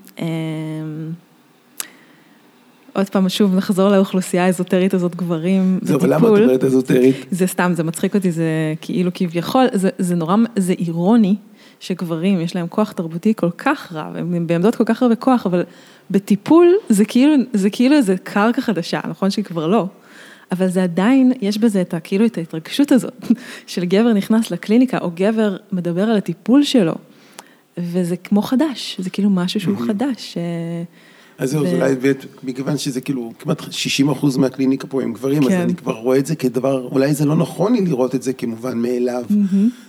[2.93, 5.95] עוד פעם, שוב נחזור לאוכלוסייה האזוטרית הזאת, גברים בטיפול.
[5.95, 7.15] אבל למה את אומרת אזוטרית?
[7.31, 11.35] זה סתם, זה מצחיק אותי, זה כאילו כביכול, זה, זה נורא, זה אירוני
[11.79, 15.63] שגברים יש להם כוח תרבותי כל כך רב, הם בעמדות כל כך הרבה כוח, אבל
[16.11, 19.87] בטיפול זה כאילו, זה כאילו איזה קרקע חדשה, נכון שהיא כבר לא.
[20.51, 23.25] אבל זה עדיין, יש בזה את כאילו את ההתרגשות הזאת,
[23.67, 26.95] של גבר נכנס לקליניקה, או גבר מדבר על הטיפול שלו,
[27.77, 30.37] וזה כמו חדש, זה כאילו משהו שהוא חדש.
[31.37, 31.95] אז זהו, אולי,
[32.43, 35.61] מכיוון שזה כאילו כמעט 60 אחוז מהקליניקה פה הם גברים, אז כן.
[35.61, 38.77] אני כבר רואה את זה כדבר, אולי זה לא נכון לי לראות את זה כמובן
[38.77, 39.23] מאליו.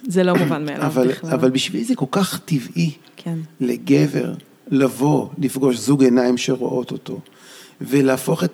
[0.07, 1.30] זה לא מובן מאליו בכלל.
[1.30, 3.38] אבל בשבילי זה כל כך טבעי כן.
[3.61, 4.34] לגבר
[4.70, 7.20] לבוא, לפגוש זוג עיניים שרואות אותו,
[7.80, 8.44] ולהפוך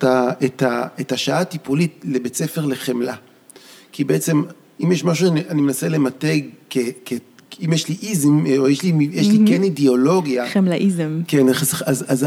[1.01, 3.15] את השעה הטיפולית לבית ספר לחמלה.
[3.91, 4.43] כי בעצם,
[4.83, 6.77] אם יש משהו שאני מנסה למתג כ...
[7.65, 10.49] אם יש לי איזם, או יש לי, יש לי כן אידיאולוגיה.
[10.49, 11.21] חמלאיזם.
[11.27, 12.25] כן, אז, אז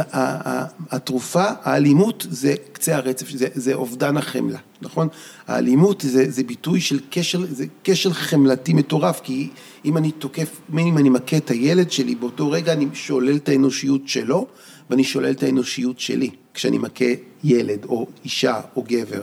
[0.90, 5.08] התרופה, האלימות זה קצה הרצף, זה, זה אובדן החמלה, נכון?
[5.46, 9.48] האלימות זה, זה ביטוי של קשר, זה קשר חמלתי מטורף, כי
[9.84, 14.08] אם אני תוקף, אם אני מכה את הילד שלי, באותו רגע אני שולל את האנושיות
[14.08, 14.46] שלו,
[14.90, 17.04] ואני שולל את האנושיות שלי, כשאני מכה
[17.44, 19.22] ילד, או אישה, או גבר.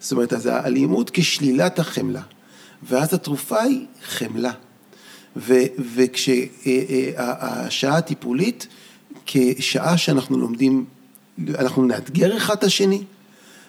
[0.00, 2.22] זאת אומרת, אז האלימות כשלילת החמלה,
[2.82, 4.52] ואז התרופה היא חמלה.
[5.94, 7.16] וכשהשעה
[7.96, 8.66] הטיפולית,
[9.26, 10.84] כשעה שאנחנו לומדים,
[11.58, 13.02] אנחנו נאתגר אחד את השני,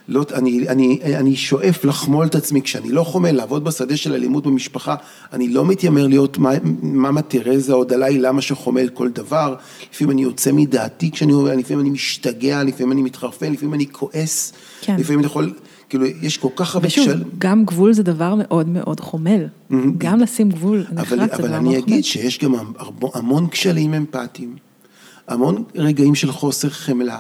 [0.10, 4.44] לא, אני, אני, אני שואף לחמול את עצמי, כשאני לא חומל, לעבוד בשדה של אלימות
[4.48, 4.96] במשפחה,
[5.34, 6.38] אני לא מתיימר להיות
[6.82, 9.56] מאמה תרזה או דלאי למה שחומל כל דבר,
[9.94, 14.54] לפעמים אני יוצא מדעתי כשאני אומר, לפעמים אני משתגע, לפעמים אני מתחרפן, לפעמים אני כועס,
[14.82, 14.96] כן.
[15.00, 15.54] לפעמים אני יכול...
[15.90, 16.88] כאילו, יש כל כך הרבה...
[16.88, 17.24] ושוב, של...
[17.38, 19.46] גם גבול זה דבר מאוד מאוד חומל.
[19.46, 19.76] Mm-hmm.
[19.98, 21.48] גם לשים גבול נחרץ זה דבר מאוד חומל.
[21.48, 22.54] אבל אני אגיד שיש גם
[23.14, 24.56] המון כשלים אמפתיים,
[25.28, 27.20] המון רגעים של חוסר חמלה.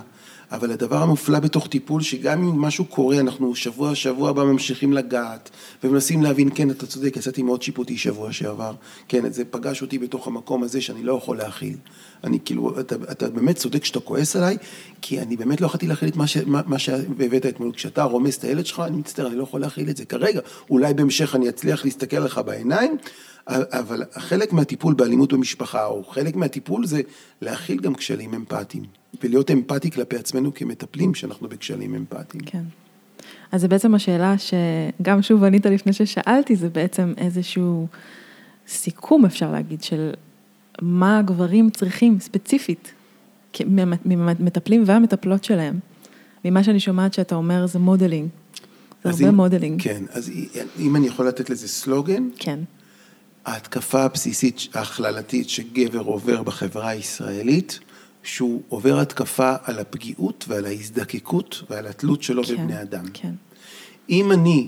[0.51, 5.49] אבל הדבר המופלא בתוך טיפול, שגם אם משהו קורה, אנחנו שבוע, שבוע הבא ממשיכים לגעת,
[5.83, 8.73] ומנסים להבין, כן, אתה צודק, יצאתי מאוד שיפוטי שבוע שעבר,
[9.07, 11.75] כן, זה פגש אותי בתוך המקום הזה שאני לא יכול להכיל.
[12.23, 14.57] אני כאילו, אתה, אתה באמת צודק שאתה כועס עליי,
[15.01, 17.71] כי אני באמת לא יכולתי להכיל את מה, ש, מה, מה שהבאת אתמול.
[17.71, 20.39] כשאתה רומס את הילד שלך, אני מצטער, אני לא יכול להכיל את זה כרגע.
[20.69, 22.97] אולי בהמשך אני אצליח להסתכל לך בעיניים,
[23.47, 27.01] אבל חלק מהטיפול באלימות במשפחה, או חלק מהטיפול זה
[27.41, 28.83] להכיל גם כשלים אמפתיים,
[29.23, 32.43] ולהיות אמפתי כלפי עצמנו כמטפלים שאנחנו בכשלים אמפתיים.
[32.45, 32.63] כן.
[33.51, 37.87] אז זה בעצם השאלה שגם שוב ענית לפני ששאלתי, זה בעצם איזשהו
[38.67, 40.13] סיכום, אפשר להגיד, של
[40.81, 42.91] מה הגברים צריכים ספציפית,
[44.05, 45.79] ממטפלים והמטפלות שלהם.
[46.45, 48.29] ממה שאני שומעת שאתה אומר זה modeling.
[49.03, 49.81] זה הרבה אם, modeling.
[49.81, 50.31] כן, אז
[50.79, 52.59] אם אני יכול לתת לזה סלוגן, כן.
[53.49, 57.79] ההתקפה הבסיסית ההכללתית שגבר עובר בחברה הישראלית,
[58.23, 63.05] שהוא עובר התקפה על הפגיעות ועל ההזדקקות ועל התלות שלו כן, בבני אדם.
[63.13, 63.31] כן.
[64.09, 64.67] אם אני,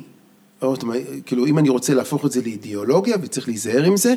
[1.25, 4.13] כאילו אם אני רוצה להפוך את זה לאידיאולוגיה וצריך להיזהר עם זה,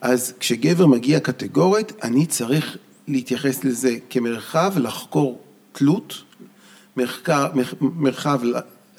[0.00, 2.76] אז כשגבר מגיע קטגורית, אני צריך
[3.08, 5.38] להתייחס לזה כמרחב לחקור
[5.72, 6.14] תלות,
[6.96, 7.50] מרחב,
[7.80, 8.40] מרחב,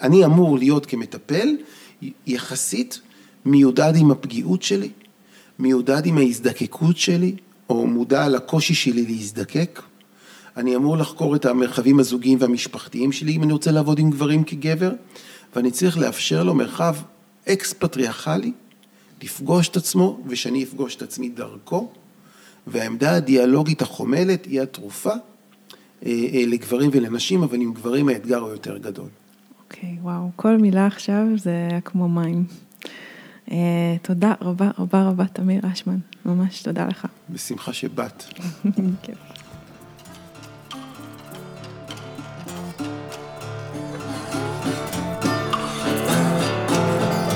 [0.01, 1.57] אני אמור להיות כמטפל
[2.27, 2.99] יחסית
[3.45, 4.89] מיודד עם הפגיעות שלי,
[5.59, 7.35] מיודד עם ההזדקקות שלי,
[7.69, 9.81] או מודע לקושי שלי להזדקק.
[10.57, 14.91] אני אמור לחקור את המרחבים הזוגיים והמשפחתיים שלי, אם אני רוצה לעבוד עם גברים כגבר,
[15.55, 16.95] ואני צריך לאפשר לו מרחב
[17.49, 18.51] אקס-פטריארכלי,
[19.23, 21.91] לפגוש את עצמו, ושאני אפגוש את עצמי דרכו,
[22.67, 25.15] והעמדה הדיאלוגית החומלת היא התרופה אה,
[26.05, 29.09] אה, לגברים ולנשים, אבל עם גברים האתגר הוא יותר גדול.
[29.63, 32.45] אוקיי, okay, וואו, כל מילה עכשיו זה כמו מים.
[33.49, 33.51] Uh,
[34.01, 37.07] תודה רבה רבה רבה, תמיר אשמן, ממש תודה לך.
[37.29, 38.23] בשמחה שבאת.
[39.03, 39.13] כן.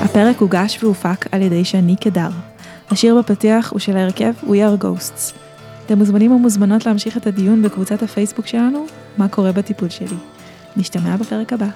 [0.02, 2.30] הפרק הוגש והופק על ידי שני קדר.
[2.90, 5.34] השיר בפתיח הוא של ההרכב We are Ghosts.
[5.86, 8.86] אתם מוזמנים ומוזמנות להמשיך את הדיון בקבוצת הפייסבוק שלנו,
[9.18, 10.16] מה קורה בטיפול שלי.
[10.76, 11.68] נשתמע בפרק הבא.